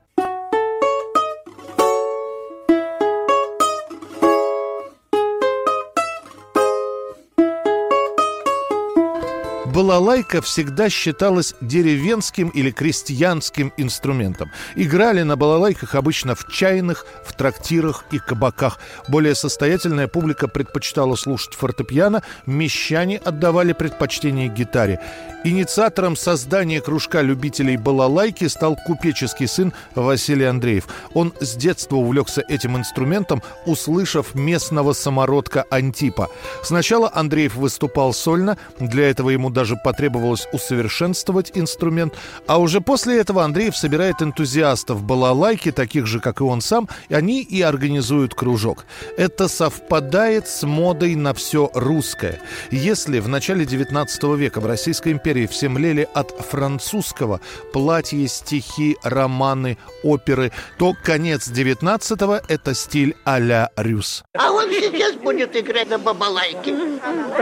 Балалайка 9.91 10.41
всегда 10.41 10.89
считалась 10.89 11.53
деревенским 11.59 12.47
или 12.47 12.71
крестьянским 12.71 13.73
инструментом. 13.75 14.49
Играли 14.77 15.23
на 15.23 15.35
балалайках 15.35 15.95
обычно 15.95 16.33
в 16.33 16.47
чайных, 16.47 17.05
в 17.25 17.33
трактирах 17.33 18.05
и 18.09 18.17
кабаках. 18.17 18.79
Более 19.09 19.35
состоятельная 19.35 20.07
публика 20.07 20.47
предпочитала 20.47 21.15
слушать 21.15 21.55
фортепиано, 21.55 22.23
мещане 22.45 23.17
отдавали 23.17 23.73
предпочтение 23.73 24.47
гитаре. 24.47 25.01
Инициатором 25.43 26.15
создания 26.15 26.81
кружка 26.81 27.21
любителей 27.21 27.75
балалайки 27.75 28.47
стал 28.47 28.77
купеческий 28.77 29.47
сын 29.47 29.73
Василий 29.95 30.45
Андреев. 30.45 30.85
Он 31.13 31.33
с 31.41 31.55
детства 31.55 31.95
увлекся 31.95 32.43
этим 32.47 32.77
инструментом, 32.77 33.41
услышав 33.65 34.35
местного 34.35 34.93
самородка 34.93 35.65
Антипа. 35.69 36.29
Сначала 36.63 37.11
Андреев 37.13 37.55
выступал 37.55 38.13
сольно, 38.13 38.57
для 38.79 39.09
этого 39.09 39.31
ему 39.31 39.49
даже 39.49 39.75
потребовалось 39.83 40.47
усовершенствовать 40.51 41.51
инструмент. 41.55 42.13
А 42.47 42.59
уже 42.59 42.81
после 42.81 43.19
этого 43.19 43.43
Андреев 43.43 43.75
собирает 43.75 44.21
энтузиастов 44.21 45.03
балалайки, 45.03 45.71
таких 45.71 46.07
же, 46.07 46.19
как 46.19 46.41
и 46.41 46.43
он 46.43 46.61
сам, 46.61 46.89
и 47.09 47.13
они 47.13 47.41
и 47.41 47.61
организуют 47.61 48.35
кружок. 48.35 48.85
Это 49.17 49.47
совпадает 49.47 50.47
с 50.47 50.63
модой 50.63 51.15
на 51.15 51.33
все 51.33 51.69
русское. 51.73 52.39
Если 52.71 53.19
в 53.19 53.27
начале 53.27 53.65
19 53.65 54.23
века 54.37 54.59
в 54.59 54.65
Российской 54.65 55.11
империи 55.13 55.47
все 55.47 55.69
млели 55.69 56.07
от 56.13 56.31
французского 56.31 57.41
платья, 57.73 58.27
стихи, 58.27 58.97
романы, 59.03 59.77
оперы, 60.03 60.51
то 60.77 60.93
конец 61.03 61.49
19-го– 61.49 62.41
это 62.47 62.73
стиль 62.73 63.15
а-ля 63.23 63.69
Рюс. 63.75 64.23
А 64.37 64.51
он 64.51 64.69
сейчас 64.69 65.15
будет 65.15 65.55
играть 65.55 65.89
на 65.89 65.97
бабалайке. 65.97 66.75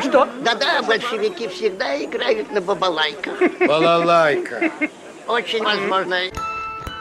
Что? 0.01 0.27
Да-да, 0.43 0.81
большевики 0.83 1.47
всегда 1.47 1.97
играют 2.03 2.28
на 2.51 2.61
бабалайках. 2.61 3.39
Балалайка. 3.67 4.71
Очень 5.27 5.63
возможно. 5.63 6.17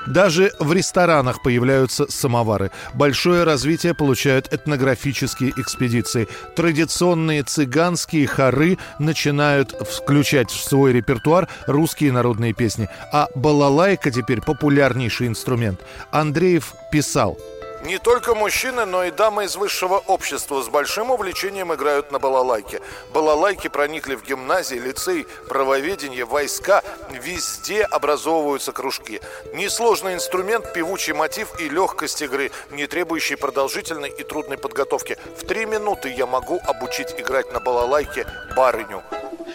Даже 0.06 0.52
в 0.58 0.72
ресторанах 0.72 1.42
появляются 1.42 2.10
самовары. 2.10 2.70
Большое 2.94 3.44
развитие 3.44 3.94
получают 3.94 4.52
этнографические 4.52 5.52
экспедиции. 5.56 6.28
Традиционные 6.56 7.42
цыганские 7.42 8.26
хоры 8.26 8.78
начинают 8.98 9.72
включать 9.72 10.50
в 10.50 10.64
свой 10.64 10.92
репертуар 10.92 11.46
русские 11.66 12.12
народные 12.12 12.54
песни. 12.54 12.88
А 13.12 13.28
балалайка 13.34 14.10
теперь 14.10 14.40
популярнейший 14.40 15.26
инструмент. 15.26 15.80
Андреев 16.10 16.72
писал– 16.90 17.36
не 17.84 17.98
только 17.98 18.34
мужчины, 18.34 18.84
но 18.84 19.04
и 19.04 19.10
дамы 19.10 19.44
из 19.44 19.56
высшего 19.56 19.98
общества 19.98 20.62
с 20.62 20.68
большим 20.68 21.10
увлечением 21.10 21.72
играют 21.72 22.10
на 22.10 22.18
балалайке. 22.18 22.80
Балалайки 23.12 23.68
проникли 23.68 24.16
в 24.16 24.24
гимназии, 24.24 24.74
лицей, 24.76 25.26
правоведение, 25.48 26.24
войска. 26.24 26.82
Везде 27.10 27.84
образовываются 27.84 28.72
кружки. 28.72 29.20
Несложный 29.54 30.14
инструмент, 30.14 30.72
певучий 30.72 31.12
мотив 31.12 31.58
и 31.60 31.68
легкость 31.68 32.20
игры, 32.22 32.50
не 32.70 32.86
требующий 32.86 33.36
продолжительной 33.36 34.10
и 34.10 34.24
трудной 34.24 34.58
подготовки. 34.58 35.16
В 35.36 35.46
три 35.46 35.64
минуты 35.64 36.12
я 36.12 36.26
могу 36.26 36.60
обучить 36.66 37.14
играть 37.16 37.52
на 37.52 37.60
балалайке 37.60 38.26
барыню. 38.56 39.02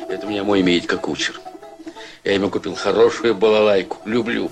Это 0.08 0.26
меня 0.26 0.44
мой 0.44 0.62
имеет 0.62 0.88
как 0.88 1.02
кучер. 1.02 1.40
Я 2.24 2.34
ему 2.34 2.50
купил 2.50 2.76
хорошую 2.76 3.36
балалайку. 3.36 3.98
Люблю. 4.06 4.50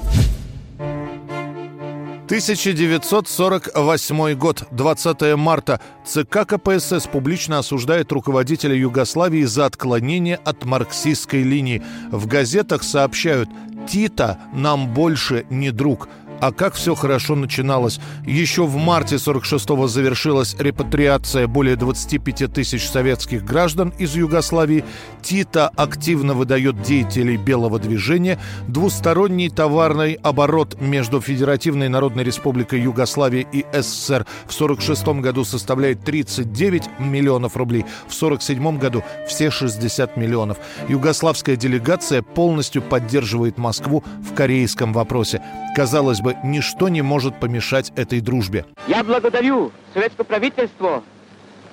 1948 2.31 4.35
год, 4.35 4.63
20 4.71 5.35
марта. 5.35 5.81
ЦК 6.05 6.47
КПСС 6.47 7.07
публично 7.11 7.59
осуждает 7.59 8.13
руководителя 8.13 8.73
Югославии 8.73 9.43
за 9.43 9.65
отклонение 9.65 10.37
от 10.37 10.63
марксистской 10.63 11.43
линии. 11.43 11.83
В 12.09 12.27
газетах 12.27 12.83
сообщают 12.83 13.49
«Тита 13.85 14.39
нам 14.53 14.93
больше 14.93 15.45
не 15.49 15.71
друг». 15.71 16.07
А 16.41 16.51
как 16.51 16.73
все 16.73 16.95
хорошо 16.95 17.35
начиналось. 17.35 17.99
Еще 18.25 18.65
в 18.65 18.75
марте 18.75 19.17
46-го 19.17 19.87
завершилась 19.87 20.55
репатриация 20.57 21.45
более 21.45 21.75
25 21.75 22.51
тысяч 22.51 22.89
советских 22.89 23.45
граждан 23.45 23.93
из 23.99 24.15
Югославии. 24.15 24.83
Тита 25.21 25.69
активно 25.75 26.33
выдает 26.33 26.81
деятелей 26.81 27.37
белого 27.37 27.77
движения. 27.77 28.39
Двусторонний 28.67 29.49
товарный 29.49 30.13
оборот 30.13 30.81
между 30.81 31.21
Федеративной 31.21 31.89
Народной 31.89 32.23
Республикой 32.23 32.81
Югославия 32.81 33.45
и 33.51 33.63
СССР 33.71 34.25
в 34.47 34.53
46 34.53 35.07
году 35.19 35.45
составляет 35.45 36.03
39 36.03 36.89
миллионов 36.97 37.55
рублей. 37.55 37.85
В 38.07 38.15
47 38.15 38.79
году 38.79 39.03
все 39.27 39.51
60 39.51 40.17
миллионов. 40.17 40.57
Югославская 40.89 41.55
делегация 41.55 42.23
полностью 42.23 42.81
поддерживает 42.81 43.59
Москву 43.59 44.03
в 44.27 44.33
корейском 44.33 44.91
вопросе. 44.91 45.43
Казалось 45.75 46.19
бы, 46.19 46.30
ничто 46.43 46.89
не 46.89 47.01
может 47.01 47.39
помешать 47.39 47.91
этой 47.95 48.21
дружбе. 48.21 48.65
Я 48.87 49.03
благодарю 49.03 49.71
советское 49.93 50.23
правительство 50.23 51.03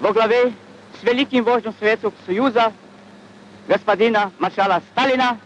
во 0.01 0.13
главе 0.13 0.53
с 1.01 1.05
великим 1.05 1.45
вождем 1.45 1.75
Советского 1.79 2.13
Союза 2.27 2.73
господина 3.69 4.33
маршала 4.39 4.83
Сталина 4.93 5.39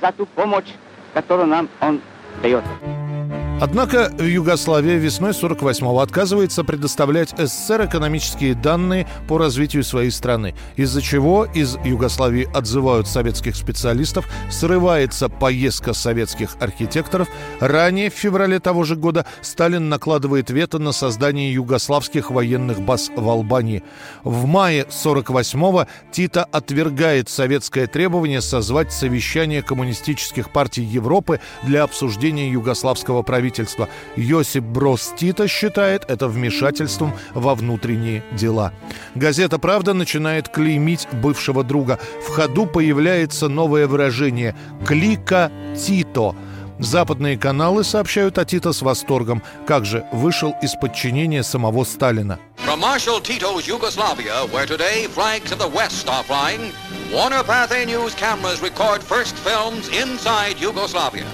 за 0.00 0.12
ту 0.12 0.26
помощь, 0.26 0.72
которую 1.14 1.48
нам 1.48 1.68
он 1.80 2.00
дает. 2.42 2.64
Однако 3.62 4.10
Югославия 4.18 4.96
весной 4.96 5.30
48-го 5.30 6.00
отказывается 6.00 6.64
предоставлять 6.64 7.32
СССР 7.38 7.86
экономические 7.86 8.56
данные 8.56 9.06
по 9.28 9.38
развитию 9.38 9.84
своей 9.84 10.10
страны, 10.10 10.56
из-за 10.74 11.00
чего 11.00 11.44
из 11.44 11.76
Югославии 11.84 12.48
отзывают 12.52 13.06
советских 13.06 13.54
специалистов, 13.54 14.28
срывается 14.50 15.28
поездка 15.28 15.92
советских 15.92 16.56
архитекторов. 16.58 17.28
Ранее, 17.60 18.10
в 18.10 18.14
феврале 18.14 18.58
того 18.58 18.82
же 18.82 18.96
года, 18.96 19.26
Сталин 19.42 19.88
накладывает 19.88 20.50
вето 20.50 20.80
на 20.80 20.90
создание 20.90 21.52
югославских 21.52 22.32
военных 22.32 22.80
баз 22.80 23.12
в 23.14 23.28
Албании. 23.28 23.84
В 24.24 24.44
мае 24.44 24.86
48-го 24.90 25.86
Тита 26.10 26.42
отвергает 26.50 27.28
советское 27.28 27.86
требование 27.86 28.40
созвать 28.40 28.92
совещание 28.92 29.62
коммунистических 29.62 30.50
партий 30.50 30.82
Европы 30.82 31.38
для 31.62 31.84
обсуждения 31.84 32.50
югославского 32.50 33.22
правительства 33.22 33.51
правительства. 33.52 33.88
Йосип 34.16 34.64
Брос 34.64 35.12
Тита 35.16 35.48
считает 35.48 36.04
это 36.08 36.28
вмешательством 36.28 37.12
во 37.34 37.54
внутренние 37.54 38.22
дела. 38.32 38.72
Газета 39.14 39.58
«Правда» 39.58 39.94
начинает 39.94 40.48
клеймить 40.48 41.06
бывшего 41.12 41.62
друга. 41.62 41.98
В 42.26 42.30
ходу 42.30 42.66
появляется 42.66 43.48
новое 43.48 43.86
выражение 43.86 44.54
«клика 44.86 45.50
Тито». 45.76 46.34
Западные 46.78 47.38
каналы 47.38 47.84
сообщают 47.84 48.38
о 48.38 48.44
Тито 48.44 48.72
с 48.72 48.82
восторгом. 48.82 49.42
Как 49.66 49.84
же 49.84 50.04
вышел 50.12 50.54
из 50.62 50.74
подчинения 50.74 51.44
самого 51.44 51.84
Сталина. 51.84 52.38
From 52.56 52.80
Marshal 52.80 53.20
Tito's 53.20 53.68
Yugoslavia, 53.68 54.46
where 54.50 54.66
today 54.66 55.06
flags 55.06 55.52
of 55.52 55.58
the 55.58 55.68
West 55.68 56.08
are 56.08 56.24
flying, 56.24 56.72
Warner 57.12 57.44
Pathé 57.44 57.86
News 57.86 58.14
cameras 58.14 58.60
record 58.62 59.02
first 59.02 59.36
films 59.36 59.88
inside 59.90 60.58
Yugoslavia. 60.58 61.26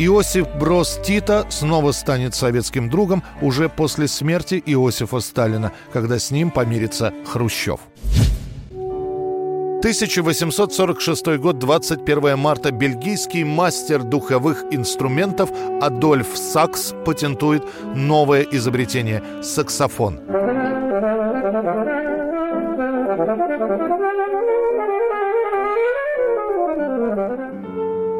Иосиф 0.00 0.46
Брос 0.60 1.00
Тита 1.04 1.44
снова 1.48 1.90
станет 1.90 2.32
советским 2.32 2.88
другом 2.88 3.24
уже 3.42 3.68
после 3.68 4.06
смерти 4.06 4.62
Иосифа 4.64 5.18
Сталина, 5.18 5.72
когда 5.92 6.20
с 6.20 6.30
ним 6.30 6.52
помирится 6.52 7.12
Хрущев. 7.26 7.80
1846 9.80 11.38
год, 11.38 11.58
21 11.58 12.38
марта. 12.38 12.70
Бельгийский 12.70 13.42
мастер 13.42 14.04
духовых 14.04 14.66
инструментов 14.70 15.50
Адольф 15.80 16.28
Сакс 16.36 16.94
патентует 17.04 17.64
новое 17.96 18.42
изобретение– 18.42 19.22
саксофон. 19.42 20.20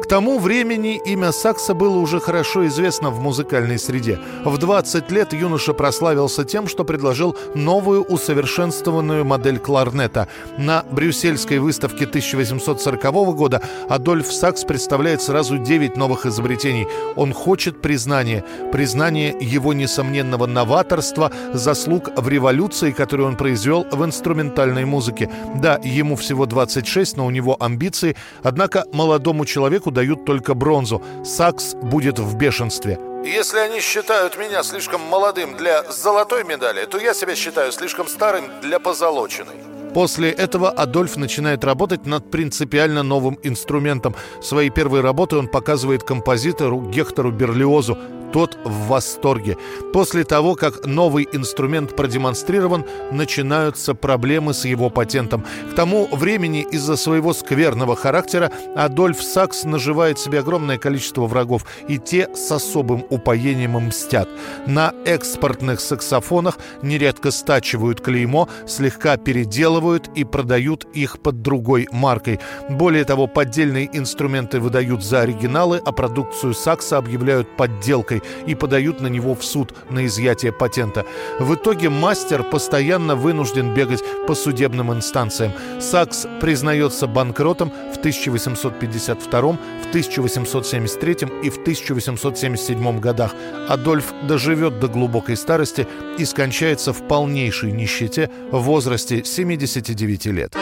Тому 0.09 0.39
времени 0.39 0.99
имя 1.05 1.31
Сакса 1.31 1.75
было 1.75 1.99
уже 1.99 2.19
хорошо 2.19 2.65
известно 2.65 3.11
в 3.11 3.19
музыкальной 3.19 3.77
среде. 3.77 4.19
В 4.43 4.57
20 4.57 5.11
лет 5.11 5.33
юноша 5.33 5.73
прославился 5.73 6.43
тем, 6.43 6.67
что 6.67 6.83
предложил 6.83 7.37
новую 7.53 8.01
усовершенствованную 8.01 9.23
модель 9.23 9.59
кларнета. 9.59 10.27
На 10.57 10.83
брюссельской 10.91 11.59
выставке 11.59 12.05
1840 12.05 13.03
года 13.35 13.61
Адольф 13.87 14.33
Сакс 14.33 14.63
представляет 14.63 15.21
сразу 15.21 15.59
9 15.59 15.95
новых 15.95 16.25
изобретений. 16.25 16.87
Он 17.15 17.31
хочет 17.31 17.79
признания. 17.79 18.43
Признание 18.71 19.35
его 19.39 19.73
несомненного 19.73 20.47
новаторства, 20.47 21.31
заслуг 21.53 22.09
в 22.17 22.27
революции, 22.27 22.89
которую 22.89 23.27
он 23.27 23.37
произвел 23.37 23.85
в 23.91 24.03
инструментальной 24.03 24.85
музыке. 24.85 25.29
Да, 25.57 25.79
ему 25.83 26.15
всего 26.15 26.47
26, 26.47 27.15
но 27.15 27.27
у 27.27 27.29
него 27.29 27.55
амбиции. 27.59 28.15
Однако 28.41 28.85
молодому 28.91 29.45
человеку 29.45 29.91
дают 29.99 30.23
только 30.23 30.53
бронзу. 30.53 31.01
Сакс 31.25 31.75
будет 31.75 32.19
в 32.19 32.37
бешенстве. 32.37 32.97
Если 33.25 33.57
они 33.57 33.81
считают 33.81 34.37
меня 34.37 34.63
слишком 34.63 35.01
молодым 35.01 35.57
для 35.57 35.83
золотой 35.91 36.45
медали, 36.45 36.85
то 36.85 36.97
я 36.97 37.13
себя 37.13 37.35
считаю 37.35 37.73
слишком 37.73 38.07
старым 38.07 38.45
для 38.61 38.79
позолоченной. 38.79 39.55
После 39.93 40.31
этого 40.31 40.69
Адольф 40.69 41.17
начинает 41.17 41.65
работать 41.65 42.05
над 42.05 42.31
принципиально 42.31 43.03
новым 43.03 43.37
инструментом. 43.43 44.15
Своей 44.41 44.69
первой 44.69 45.01
работы 45.01 45.35
он 45.35 45.47
показывает 45.49 46.03
композитору 46.03 46.79
Гектору 46.79 47.31
Берлиозу 47.31 47.97
тот 48.31 48.57
в 48.63 48.87
восторге. 48.87 49.57
После 49.93 50.23
того, 50.23 50.55
как 50.55 50.85
новый 50.85 51.27
инструмент 51.31 51.95
продемонстрирован, 51.95 52.85
начинаются 53.11 53.93
проблемы 53.93 54.53
с 54.53 54.65
его 54.65 54.89
патентом. 54.89 55.45
К 55.71 55.75
тому 55.75 56.07
времени 56.11 56.65
из-за 56.71 56.95
своего 56.95 57.33
скверного 57.33 57.95
характера 57.95 58.51
Адольф 58.75 59.21
Сакс 59.21 59.63
наживает 59.63 60.19
себе 60.19 60.39
огромное 60.39 60.77
количество 60.77 61.25
врагов, 61.25 61.65
и 61.87 61.97
те 61.97 62.29
с 62.35 62.51
особым 62.51 63.05
упоением 63.09 63.71
мстят. 63.71 64.29
На 64.65 64.93
экспортных 65.05 65.79
саксофонах 65.79 66.57
нередко 66.81 67.31
стачивают 67.31 68.01
клеймо, 68.01 68.47
слегка 68.67 69.17
переделывают 69.17 70.09
и 70.15 70.23
продают 70.23 70.85
их 70.93 71.19
под 71.19 71.41
другой 71.41 71.87
маркой. 71.91 72.39
Более 72.69 73.05
того, 73.05 73.27
поддельные 73.27 73.89
инструменты 73.93 74.59
выдают 74.59 75.03
за 75.03 75.21
оригиналы, 75.21 75.81
а 75.85 75.91
продукцию 75.91 76.53
Сакса 76.53 76.97
объявляют 76.97 77.55
подделкой 77.57 78.18
и 78.45 78.55
подают 78.55 79.01
на 79.01 79.07
него 79.07 79.35
в 79.35 79.43
суд 79.43 79.73
на 79.89 80.05
изъятие 80.05 80.51
патента. 80.51 81.05
В 81.39 81.55
итоге 81.55 81.89
мастер 81.89 82.43
постоянно 82.43 83.15
вынужден 83.15 83.73
бегать 83.73 84.03
по 84.27 84.35
судебным 84.35 84.93
инстанциям. 84.93 85.51
Сакс 85.79 86.27
признается 86.41 87.07
банкротом 87.07 87.71
в 87.93 87.97
1852, 87.97 89.41
в 89.41 89.89
1873 89.89 91.17
и 91.43 91.49
в 91.49 91.57
1877 91.57 92.99
годах. 92.99 93.31
Адольф 93.67 94.13
доживет 94.27 94.79
до 94.79 94.87
глубокой 94.87 95.37
старости 95.37 95.87
и 96.17 96.25
скончается 96.25 96.93
в 96.93 97.07
полнейшей 97.07 97.71
нищете 97.71 98.29
в 98.51 98.59
возрасте 98.59 99.23
79 99.23 100.25
лет. 100.27 100.55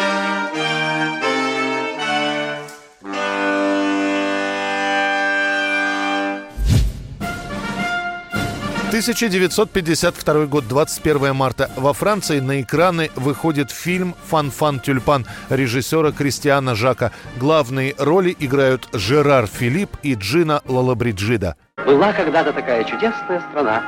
1952 8.87 10.45
год, 10.45 10.65
21 10.65 11.35
марта. 11.35 11.69
Во 11.75 11.91
Франции 11.91 12.39
на 12.39 12.61
экраны 12.61 13.11
выходит 13.15 13.69
фильм 13.69 14.15
«Фан-фан 14.27 14.79
тюльпан» 14.79 15.25
режиссера 15.49 16.13
Кристиана 16.13 16.73
Жака. 16.73 17.11
Главные 17.37 17.95
роли 17.97 18.33
играют 18.39 18.87
Жерар 18.93 19.45
Филипп 19.47 19.89
и 20.03 20.13
Джина 20.15 20.61
Лалабриджида. 20.65 21.57
Была 21.85 22.13
когда-то 22.13 22.53
такая 22.53 22.85
чудесная 22.85 23.43
страна, 23.51 23.83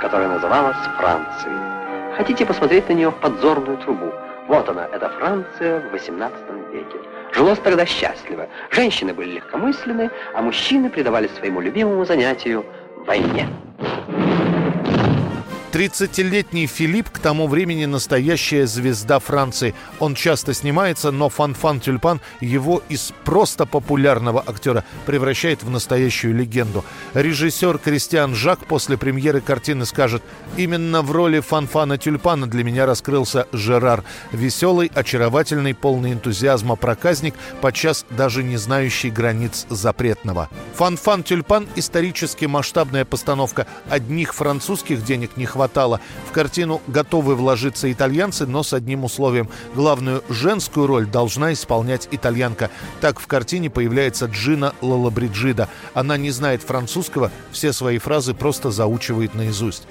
которая 0.00 0.28
называлась 0.28 0.76
Францией. 0.98 2.16
Хотите 2.16 2.46
посмотреть 2.46 2.88
на 2.88 2.92
нее 2.92 3.10
в 3.10 3.16
подзорную 3.16 3.76
трубу? 3.78 4.12
Вот 4.46 4.68
она, 4.68 4.86
это 4.86 5.08
Франция 5.18 5.80
в 5.80 5.90
18 5.90 6.38
веке. 6.72 6.96
Жилось 7.32 7.58
тогда 7.58 7.84
счастливо. 7.84 8.46
Женщины 8.70 9.14
были 9.14 9.32
легкомысленны, 9.32 10.12
а 10.32 10.42
мужчины 10.42 10.90
предавались 10.90 11.34
своему 11.40 11.60
любимому 11.60 12.04
занятию– 12.04 12.64
войне. 13.06 13.48
30-летний 15.74 16.68
Филипп 16.68 17.10
к 17.10 17.18
тому 17.18 17.48
времени 17.48 17.84
настоящая 17.86 18.64
звезда 18.64 19.18
Франции. 19.18 19.74
Он 19.98 20.14
часто 20.14 20.54
снимается, 20.54 21.10
но 21.10 21.28
Фан-Фан 21.28 21.80
Тюльпан 21.80 22.20
его 22.40 22.80
из 22.88 23.12
просто 23.24 23.66
популярного 23.66 24.40
актера 24.46 24.84
превращает 25.04 25.64
в 25.64 25.70
настоящую 25.70 26.36
легенду. 26.36 26.84
Режиссер 27.14 27.78
Кристиан 27.78 28.36
Жак 28.36 28.66
после 28.66 28.96
премьеры 28.96 29.40
картины 29.40 29.84
скажет 29.84 30.22
«Именно 30.56 31.02
в 31.02 31.10
роли 31.10 31.40
Фан-Фана 31.40 31.98
Тюльпана 31.98 32.46
для 32.46 32.62
меня 32.62 32.86
раскрылся 32.86 33.48
Жерар. 33.50 34.04
Веселый, 34.30 34.92
очаровательный, 34.94 35.74
полный 35.74 36.12
энтузиазма 36.12 36.76
проказник, 36.76 37.34
подчас 37.60 38.06
даже 38.10 38.44
не 38.44 38.58
знающий 38.58 39.10
границ 39.10 39.66
запретного». 39.70 40.48
Фан-Фан 40.76 41.24
Тюльпан– 41.24 41.66
исторически 41.74 42.44
масштабная 42.44 43.04
постановка. 43.04 43.66
Одних 43.90 44.34
французских 44.34 45.02
денег 45.02 45.36
не 45.36 45.46
хватает 45.46 45.63
хватало. 45.64 46.00
В 46.28 46.32
картину 46.32 46.82
готовы 46.86 47.34
вложиться 47.34 47.90
итальянцы, 47.90 48.46
но 48.46 48.62
с 48.62 48.74
одним 48.74 49.04
условием. 49.04 49.48
Главную 49.74 50.22
женскую 50.28 50.86
роль 50.86 51.06
должна 51.06 51.54
исполнять 51.54 52.06
итальянка. 52.10 52.70
Так 53.00 53.18
в 53.18 53.26
картине 53.26 53.70
появляется 53.70 54.26
Джина 54.26 54.74
Лалабриджида. 54.82 55.70
Она 55.94 56.18
не 56.18 56.30
знает 56.30 56.62
французского, 56.62 57.30
все 57.50 57.72
свои 57.72 57.96
фразы 57.96 58.34
просто 58.34 58.70
заучивает 58.70 59.34
наизусть. 59.34 59.84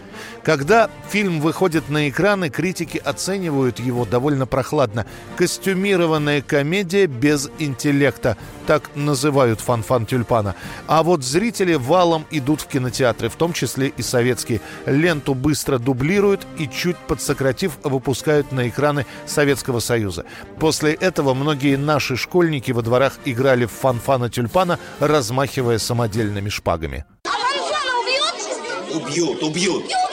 Когда 0.44 0.90
фильм 1.10 1.40
выходит 1.40 1.90
на 1.90 2.10
экраны, 2.10 2.50
критики 2.50 2.98
оценивают 2.98 3.80
его 3.80 4.04
довольно 4.04 4.46
прохладно. 4.46 5.06
Костюмированная 5.38 6.42
комедия 6.42 7.06
без 7.06 7.50
интеллекта. 7.60 8.36
Так 8.68 8.90
называют 8.96 9.62
Фанфан-Тюльпана. 9.62 10.56
А 10.86 11.04
вот 11.04 11.24
зрители 11.24 11.76
валом 11.76 12.26
идут 12.30 12.60
в 12.60 12.68
кинотеатры, 12.68 13.30
в 13.30 13.36
том 13.36 13.54
числе 13.54 13.94
и 13.96 14.02
советские. 14.02 14.60
Ленту 14.86 15.34
быстро 15.34 15.78
дублируют 15.78 16.46
и 16.58 16.68
чуть 16.68 16.98
подсократив 16.98 17.78
выпускают 17.84 18.52
на 18.52 18.68
экраны 18.68 19.06
Советского 19.26 19.80
Союза. 19.80 20.26
После 20.60 20.94
этого 20.94 21.34
многие 21.34 21.78
наши 21.78 22.18
школьники 22.18 22.72
во 22.72 22.82
дворах 22.82 23.14
играли 23.24 23.66
в 23.66 23.72
Фанфана-Тюльпана, 23.72 24.78
размахивая 25.00 25.78
самодельными 25.78 26.50
шпагами. 26.50 27.06
А 27.26 27.30
Фанфана 27.32 28.02
убьют? 28.02 29.08
Убьют, 29.08 29.44
убьют. 29.44 30.13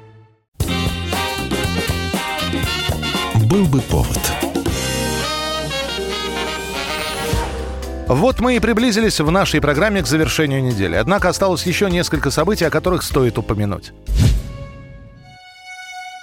Был 3.51 3.65
бы 3.65 3.81
повод. 3.81 4.17
Вот 8.07 8.39
мы 8.39 8.55
и 8.55 8.59
приблизились 8.61 9.19
в 9.19 9.29
нашей 9.29 9.59
программе 9.59 10.01
к 10.01 10.07
завершению 10.07 10.63
недели. 10.63 10.95
Однако 10.95 11.27
осталось 11.27 11.65
еще 11.65 11.91
несколько 11.91 12.31
событий, 12.31 12.63
о 12.63 12.69
которых 12.69 13.03
стоит 13.03 13.37
упомянуть. 13.37 13.91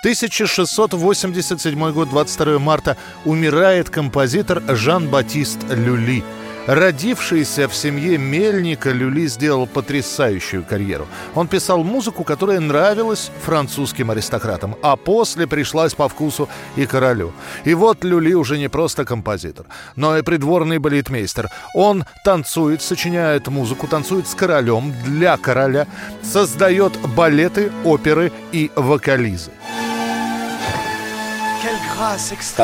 1687 0.01 1.93
год, 1.93 2.09
22 2.09 2.59
марта, 2.59 2.97
умирает 3.27 3.91
композитор 3.91 4.63
Жан-Батист 4.67 5.59
Люли. 5.69 6.25
Родившийся 6.69 7.67
в 7.67 7.75
семье 7.75 8.19
мельника, 8.19 8.91
Люли 8.91 9.27
сделал 9.27 9.67
потрясающую 9.67 10.63
карьеру. 10.63 11.07
Он 11.35 11.49
писал 11.49 11.83
музыку, 11.83 12.25
которая 12.25 12.61
нравилась 12.61 13.31
французским 13.43 14.11
аристократам, 14.11 14.77
а 14.83 14.97
после 14.97 15.47
пришлась 15.47 15.95
по 15.95 16.11
вкусу 16.11 16.47
и 16.77 16.85
королю. 16.85 17.33
И 17.65 17.73
вот 17.73 18.05
Люли 18.05 18.35
уже 18.35 18.59
не 18.59 18.69
просто 18.69 19.07
композитор, 19.07 19.65
но 19.97 20.19
и 20.19 20.23
придворный 20.23 20.77
балетмейстер. 20.77 21.49
Он 21.75 22.05
танцует, 22.23 22.83
сочиняет 22.83 23.49
музыку, 23.49 23.87
танцует 23.87 24.29
с 24.29 24.35
королем, 24.35 24.93
для 25.07 25.39
короля, 25.39 25.87
создает 26.23 26.99
балеты, 27.17 27.73
оперы 27.83 28.31
и 28.53 28.71
вокализы. 28.77 29.53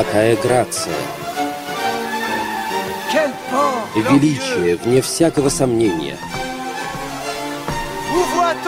Какая 0.05 0.35
грация! 0.35 0.93
Величие, 3.95 4.75
вне 4.75 5.01
всякого 5.01 5.49
сомнения. 5.49 6.17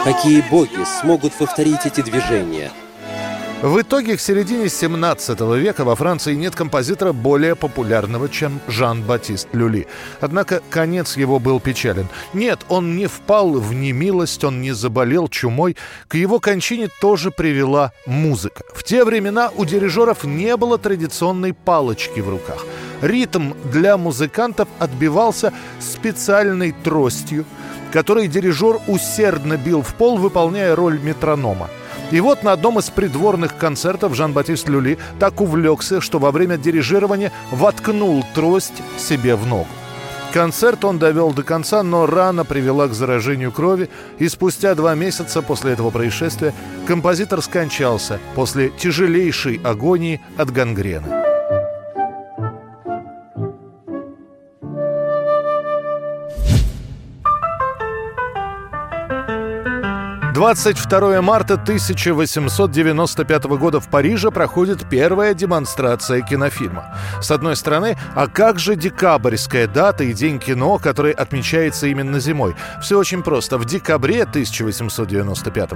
Какие 0.04 0.40
боги 0.40 0.84
смогут 1.00 1.32
повторить 1.34 1.84
эти 1.84 2.00
движения? 2.00 2.70
В 3.62 3.80
итоге 3.80 4.16
к 4.16 4.20
середине 4.20 4.68
17 4.68 5.40
века 5.56 5.84
во 5.84 5.96
Франции 5.96 6.34
нет 6.34 6.54
композитора 6.54 7.12
более 7.12 7.56
популярного, 7.56 8.28
чем 8.28 8.60
Жан-Батист 8.68 9.48
Люли. 9.52 9.88
Однако 10.20 10.62
конец 10.70 11.16
его 11.16 11.40
был 11.40 11.58
печален. 11.58 12.06
Нет, 12.32 12.60
он 12.68 12.94
не 12.94 13.08
впал 13.08 13.50
в 13.54 13.74
немилость, 13.74 14.44
он 14.44 14.60
не 14.60 14.70
заболел 14.70 15.26
чумой. 15.26 15.76
К 16.06 16.14
его 16.14 16.38
кончине 16.38 16.88
тоже 17.00 17.32
привела 17.32 17.90
музыка. 18.06 18.62
В 18.72 18.84
те 18.84 19.04
времена 19.04 19.50
у 19.56 19.64
дирижеров 19.64 20.22
не 20.22 20.56
было 20.56 20.78
традиционной 20.78 21.52
палочки 21.52 22.20
в 22.20 22.28
руках. 22.28 22.64
Ритм 23.02 23.54
для 23.72 23.96
музыкантов 23.96 24.68
отбивался 24.78 25.52
специальной 25.80 26.70
тростью, 26.84 27.44
которой 27.92 28.28
дирижер 28.28 28.78
усердно 28.86 29.56
бил 29.56 29.82
в 29.82 29.94
пол, 29.94 30.16
выполняя 30.16 30.76
роль 30.76 31.00
метронома. 31.00 31.68
И 32.10 32.20
вот 32.20 32.42
на 32.42 32.52
одном 32.52 32.78
из 32.78 32.88
придворных 32.88 33.56
концертов 33.58 34.14
Жан-Батист 34.14 34.68
Люли 34.68 34.98
так 35.18 35.40
увлекся, 35.40 36.00
что 36.00 36.18
во 36.18 36.30
время 36.30 36.56
дирижирования 36.56 37.32
воткнул 37.50 38.24
трость 38.34 38.82
себе 38.96 39.36
в 39.36 39.46
ногу. 39.46 39.68
Концерт 40.32 40.84
он 40.84 40.98
довел 40.98 41.32
до 41.32 41.42
конца, 41.42 41.82
но 41.82 42.06
рана 42.06 42.44
привела 42.44 42.86
к 42.88 42.92
заражению 42.92 43.50
крови, 43.50 43.88
и 44.18 44.28
спустя 44.28 44.74
два 44.74 44.94
месяца 44.94 45.40
после 45.42 45.72
этого 45.72 45.90
происшествия 45.90 46.54
композитор 46.86 47.40
скончался 47.42 48.18
после 48.34 48.70
тяжелейшей 48.70 49.60
агонии 49.64 50.20
от 50.36 50.50
гангрены. 50.50 51.37
22 60.38 61.20
марта 61.20 61.54
1895 61.54 63.44
года 63.58 63.80
в 63.80 63.88
Париже 63.88 64.30
проходит 64.30 64.88
первая 64.88 65.34
демонстрация 65.34 66.20
кинофильма. 66.20 66.96
С 67.20 67.32
одной 67.32 67.56
стороны, 67.56 67.98
а 68.14 68.28
как 68.28 68.60
же 68.60 68.76
декабрьская 68.76 69.66
дата 69.66 70.04
и 70.04 70.12
День 70.12 70.38
кино, 70.38 70.78
который 70.78 71.10
отмечается 71.10 71.88
именно 71.88 72.20
зимой? 72.20 72.54
Все 72.80 73.00
очень 73.00 73.24
просто. 73.24 73.58
В 73.58 73.64
декабре 73.64 74.22
1895 74.22 75.70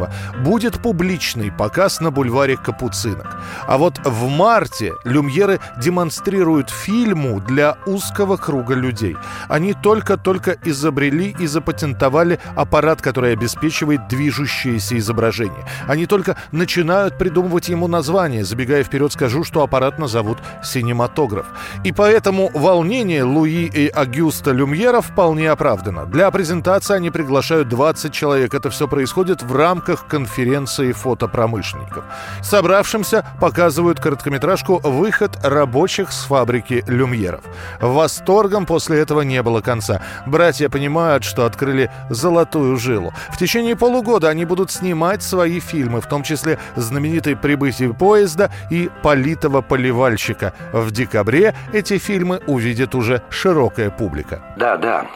будет 0.45 0.81
публичный 0.81 1.51
показ 1.51 1.99
на 1.99 2.13
бульваре 2.13 2.57
Капуцинок. 2.57 3.37
А 3.67 3.79
вот 3.79 3.99
в 4.05 4.29
марте 4.29 4.93
люмьеры 5.03 5.59
демонстрируют 5.77 6.71
фильму 6.71 7.41
для 7.41 7.79
узкого 7.85 8.37
круга 8.37 8.75
людей. 8.75 9.17
Они 9.49 9.75
только-только 9.75 10.57
изобрели 10.65 11.35
и 11.41 11.49
запатентовали 11.49 12.39
аппарат, 12.55 13.03
который 13.03 13.33
обеспечивает 13.33 14.07
движущийся 14.07 14.52
движущееся 14.53 14.99
изображение. 14.99 15.65
Они 15.89 16.07
только 16.07 16.37
начинают 16.53 17.19
придумывать 17.19 17.69
ему 17.69 17.89
название. 17.89 18.45
Забегая 18.45 18.85
вперед, 18.85 19.13
скажу, 19.13 19.45
что 19.45 19.63
аппарат 19.63 19.99
назовут 19.99 20.39
«синематограф». 20.63 21.47
И 21.85 21.93
поэтому 21.93 22.51
волнение 22.55 23.25
Луи 23.25 23.67
и 23.67 23.89
Агюста 23.89 24.53
Люмьера 24.53 25.01
вполне 25.01 25.51
оправдано. 25.51 26.07
Для 26.07 26.31
презентации 26.31 26.95
они 26.95 27.11
приглашают 27.11 27.69
20 27.69 28.13
человек. 28.13 28.55
Это 28.55 28.71
все 28.71 28.89
происходит 28.89 29.43
в 29.43 29.55
рамках 29.57 30.07
конференции 30.07 30.93
фотопромышленников. 30.93 32.05
Собравшимся 32.43 33.25
показывают 33.41 34.01
короткометражку 34.01 34.81
«Выход 34.83 35.39
рабочих 35.43 36.13
с 36.13 36.25
фабрики 36.25 36.85
Люмьеров». 36.87 37.41
Восторгом 37.81 38.67
после 38.67 38.99
этого 38.99 39.23
не 39.23 39.43
было 39.43 39.61
конца. 39.61 40.03
Братья 40.27 40.69
понимают, 40.69 41.25
что 41.25 41.47
открыли 41.47 41.91
золотую 42.11 42.77
жилу. 42.77 43.13
В 43.31 43.39
течение 43.39 43.77
полугода 43.77 44.29
они 44.29 44.42
будут 44.45 44.71
снимать 44.71 45.23
свои 45.23 45.61
фильмы, 45.61 46.01
в 46.01 46.07
том 46.07 46.23
числе 46.23 46.59
знаменитый 46.77 47.37
«Прибытие 47.37 47.95
поезда» 47.95 48.51
и 48.71 48.91
«Политого 49.03 49.61
поливальщика». 49.61 50.55
В 50.73 50.91
декабре 50.91 51.55
эти 51.73 51.99
фильмы 51.99 52.41
увидит 52.47 52.95
уже 52.95 53.23
широкая 53.31 53.91
публика. 53.91 54.43
Да, 54.57 54.77
да, 54.77 55.07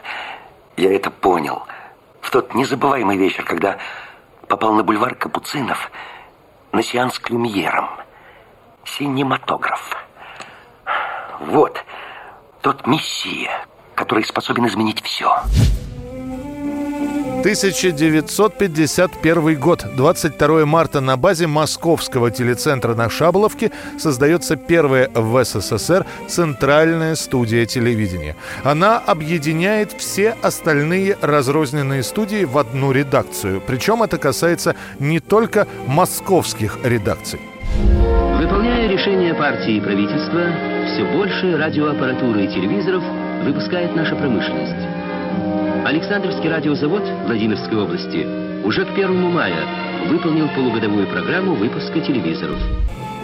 я 0.77 0.95
это 0.95 1.11
понял. 1.11 1.63
В 2.21 2.31
тот 2.31 2.55
незабываемый 2.55 3.17
вечер, 3.17 3.45
когда 3.45 3.79
попал 4.49 4.75
на 4.75 4.83
бульвар 4.83 5.15
Капуцинов 5.15 5.91
на 6.73 6.83
сеанс 6.83 7.19
к 7.19 7.31
люмьерам. 7.31 7.89
Синематограф. 8.85 9.97
Вот 11.41 11.85
тот 12.61 12.87
мессия, 12.87 13.51
который 13.95 14.25
способен 14.25 14.67
изменить 14.67 15.03
все. 15.03 15.43
1951 17.47 19.61
год, 19.61 19.87
22 19.97 20.67
марта 20.67 21.01
на 21.01 21.17
базе 21.17 21.47
Московского 21.47 22.33
телецентра 22.33 22.97
на 22.97 23.09
Шаболовке 23.09 23.71
создается 24.01 24.57
первая 24.57 25.09
в 25.15 25.45
СССР 25.45 26.05
центральная 26.27 27.15
студия 27.15 27.65
телевидения. 27.65 28.35
Она 28.65 28.99
объединяет 28.99 29.93
все 29.93 30.35
остальные 30.43 31.17
разрозненные 31.21 32.03
студии 32.03 32.45
в 32.45 32.59
одну 32.59 32.91
редакцию. 32.91 33.63
Причем 33.65 34.03
это 34.03 34.19
касается 34.19 34.75
не 34.99 35.21
только 35.21 35.69
московских 35.87 36.79
редакций. 36.83 37.39
Выполняя 38.41 38.89
решение 38.89 39.35
партии 39.35 39.77
и 39.77 39.81
правительства, 39.81 40.51
все 40.89 41.05
больше 41.13 41.57
радиоаппаратуры 41.57 42.47
и 42.47 42.49
телевизоров 42.49 43.05
выпускает 43.45 43.95
наша 43.95 44.17
промышленность. 44.17 44.96
Александровский 45.85 46.51
радиозавод 46.51 47.03
Владимирской 47.27 47.79
области 47.79 48.27
уже 48.65 48.85
к 48.85 48.91
1 48.91 49.15
мая 49.31 49.65
выполнил 50.09 50.49
полугодовую 50.49 51.07
программу 51.07 51.55
выпуска 51.55 52.01
телевизоров. 52.01 52.59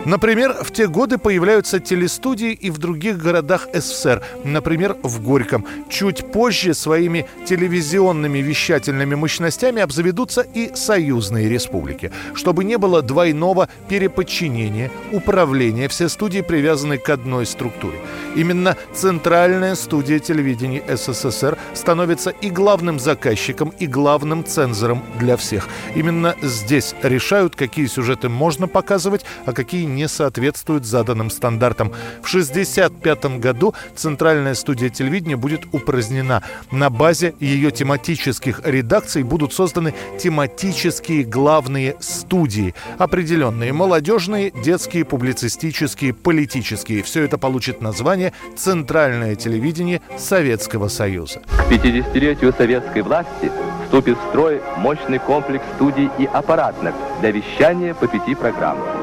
Например, 0.04 0.52
в 0.60 0.72
те 0.72 0.88
годы 0.88 1.16
появляются 1.16 1.78
телестудии 1.78 2.52
и 2.52 2.70
в 2.70 2.78
других 2.78 3.18
городах 3.18 3.68
СССР, 3.72 4.20
например, 4.42 4.96
в 5.04 5.22
Горьком. 5.22 5.64
Чуть 5.88 6.32
позже 6.32 6.74
своими 6.74 7.26
телевизионными 7.46 8.38
вещательными 8.38 9.14
мощностями 9.14 9.80
обзаведутся 9.80 10.40
и 10.54 10.74
союзные 10.74 11.48
республики. 11.48 12.10
Чтобы 12.34 12.64
не 12.64 12.78
было 12.78 13.00
двойного 13.00 13.68
переподчинения, 13.88 14.90
управления, 15.12 15.86
все 15.86 16.08
студии 16.08 16.40
привязаны 16.40 16.98
к 16.98 17.08
одной 17.08 17.46
структуре. 17.46 17.98
Именно 18.34 18.76
Центральная 18.92 19.76
студия 19.76 20.18
телевидения 20.18 20.82
СССР 20.88 21.56
становится 21.74 22.30
и 22.30 22.50
главным 22.50 22.98
заказчиком, 22.98 23.72
и 23.78 23.86
главным 23.86 24.44
цензором 24.44 25.04
для 25.20 25.36
всех. 25.36 25.68
Именно 25.94 26.34
здесь 26.42 26.96
решают, 27.02 27.54
какие 27.54 27.86
сюжеты 27.86 28.28
можно 28.28 28.66
показывать, 28.66 29.24
а 29.46 29.52
какие 29.52 29.91
не 29.94 30.08
соответствуют 30.08 30.84
заданным 30.84 31.30
стандартам. 31.30 31.92
В 32.22 32.28
1965 32.28 33.38
году 33.38 33.74
Центральная 33.94 34.54
студия 34.54 34.88
телевидения 34.88 35.36
будет 35.36 35.66
упразднена. 35.72 36.42
На 36.70 36.90
базе 36.90 37.34
ее 37.40 37.70
тематических 37.70 38.60
редакций 38.64 39.22
будут 39.22 39.52
созданы 39.52 39.94
тематические 40.18 41.24
главные 41.24 41.96
студии. 42.00 42.74
Определенные 42.98 43.72
молодежные, 43.72 44.50
детские, 44.50 45.04
публицистические, 45.04 46.14
политические. 46.14 47.02
Все 47.02 47.22
это 47.22 47.38
получит 47.38 47.80
название 47.80 48.32
«Центральное 48.56 49.34
телевидение 49.34 50.00
Советского 50.18 50.88
Союза». 50.88 51.40
К 51.40 51.72
50-летию 51.72 52.52
советской 52.56 53.02
власти 53.02 53.50
вступит 53.84 54.16
в 54.18 54.28
строй 54.28 54.62
мощный 54.78 55.18
комплекс 55.18 55.64
студий 55.76 56.08
и 56.18 56.24
аппаратных 56.24 56.94
для 57.20 57.30
вещания 57.30 57.94
по 57.94 58.06
пяти 58.06 58.34
программам. 58.34 59.01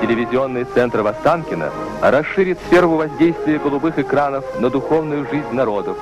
Телевизионный 0.00 0.64
центр 0.64 1.02
Востанкина 1.02 1.70
расширит 2.02 2.58
сферу 2.66 2.90
воздействия 2.90 3.58
голубых 3.58 3.98
экранов 3.98 4.44
на 4.60 4.68
духовную 4.70 5.26
жизнь 5.30 5.52
народов, 5.52 5.96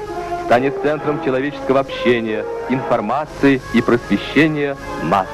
станет 0.47 0.75
центром 0.83 1.23
человеческого 1.25 1.81
общения, 1.81 2.45
информации 2.69 3.61
и 3.75 3.83
просвещения 3.83 4.77
масс. 5.03 5.29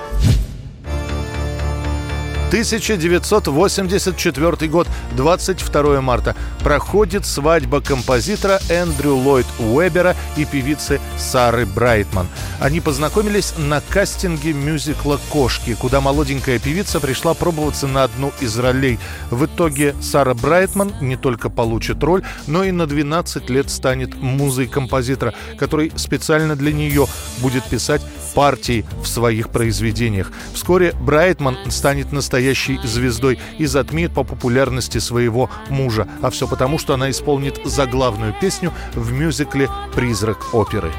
1984 2.49 4.69
год, 4.69 4.89
22 5.17 6.01
марта. 6.01 6.35
Проходит 6.65 7.27
свадьба 7.27 7.83
композитора 7.83 8.59
Эндрю 8.71 9.17
Ллойд 9.17 9.45
Уэбера 9.59 10.17
и 10.39 10.47
певицы 10.47 10.99
Сары 11.19 11.67
Брайтман. 11.67 12.27
Они 12.59 12.81
познакомились 12.81 13.53
на 13.59 13.83
кастинге 13.83 14.55
мюзикла 14.55 15.21
«Кошки», 15.29 15.75
куда 15.75 16.01
молоденькая 16.01 16.59
певица 16.59 17.01
пришла 17.01 17.35
пробоваться 17.35 17.87
на 17.87 18.05
одну 18.05 18.33
из 18.41 18.59
ролей. 18.59 18.99
В 19.31 19.45
итоге 19.45 19.95
Сара 20.01 20.33
Брайтман 20.33 20.95
не 21.03 21.19
только 21.19 21.51
получит 21.51 22.03
роль, 22.03 22.23
но 22.47 22.65
и 22.65 22.71
на 22.71 22.87
12 22.87 23.51
лет 23.51 23.69
станет 23.69 24.17
музой 24.17 24.69
композитора, 24.69 25.35
который 25.59 25.93
специально 25.97 26.57
для 26.57 26.73
нее 26.73 27.09
будет 27.41 27.65
писать 27.65 28.01
партии 28.39 28.85
в 29.03 29.09
своих 29.09 29.49
произведениях. 29.49 30.31
Вскоре 30.55 30.93
Брайтман 31.01 31.57
станет 31.71 32.13
настоящей 32.13 32.79
звездой 32.85 33.41
и 33.59 33.67
затмит 33.67 34.15
по 34.15 34.23
популярности 34.23 34.99
своего 34.99 35.51
мужа. 35.71 36.07
А 36.23 36.31
все 36.31 36.47
потому, 36.47 36.79
что 36.79 36.95
она 36.95 37.11
исполнит 37.11 37.59
заглавную 37.65 38.33
песню 38.41 38.73
в 38.95 39.11
мюзикле 39.11 39.69
«Призрак 39.93 40.55
оперы». 40.55 40.93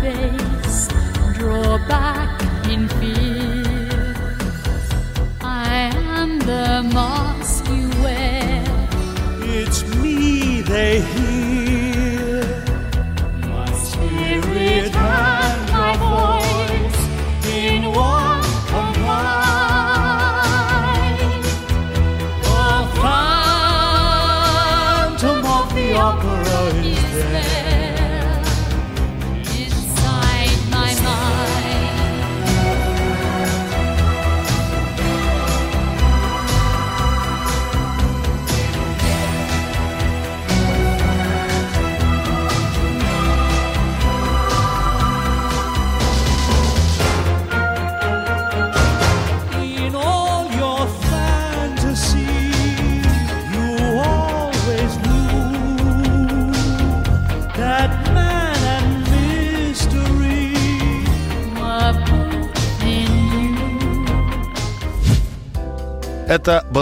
Face 0.00 0.41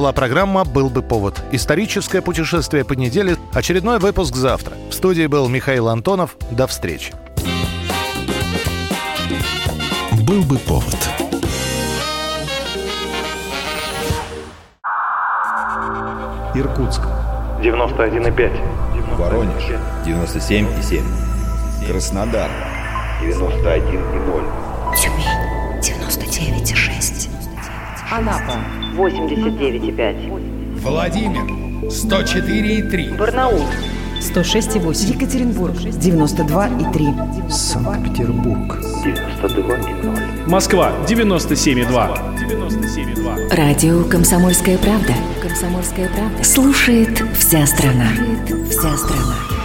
была 0.00 0.12
программа 0.12 0.64
«Был 0.64 0.88
бы 0.88 1.02
повод». 1.02 1.42
Историческое 1.52 2.22
путешествие 2.22 2.86
по 2.86 2.94
неделе. 2.94 3.36
Очередной 3.52 3.98
выпуск 3.98 4.34
завтра. 4.34 4.74
В 4.88 4.94
студии 4.94 5.26
был 5.26 5.46
Михаил 5.50 5.90
Антонов. 5.90 6.38
До 6.50 6.66
встречи. 6.66 7.12
«Был 10.26 10.42
бы 10.44 10.56
повод». 10.56 10.96
Иркутск. 16.54 17.02
91,5. 17.62 19.18
Воронеж. 19.18 19.64
97,7. 20.06 21.02
Краснодар. 21.86 22.50
91,0. 23.20 24.96
Тюмень 24.96 25.26
99,6. 25.82 27.28
Анапа 28.10 28.79
89,5. 29.00 30.80
Владимир. 30.82 31.40
104,3. 31.88 33.16
Барнаул 33.16 33.64
106,8. 34.20 35.14
Екатеринбург 35.14 35.76
92,3. 35.76 37.50
Санкт-Петербург. 37.50 38.78
92,0. 39.02 40.46
Москва. 40.46 40.92
97,2. 41.08 43.56
Радио 43.56 44.04
«Комсомольская 44.04 44.76
правда». 44.76 45.14
«Комсомольская 45.42 46.10
правда». 46.10 46.44
Слушает 46.44 47.22
вся 47.38 47.66
страна. 47.66 48.08
Слушает 48.14 48.68
вся 48.70 48.96
страна. 48.98 49.59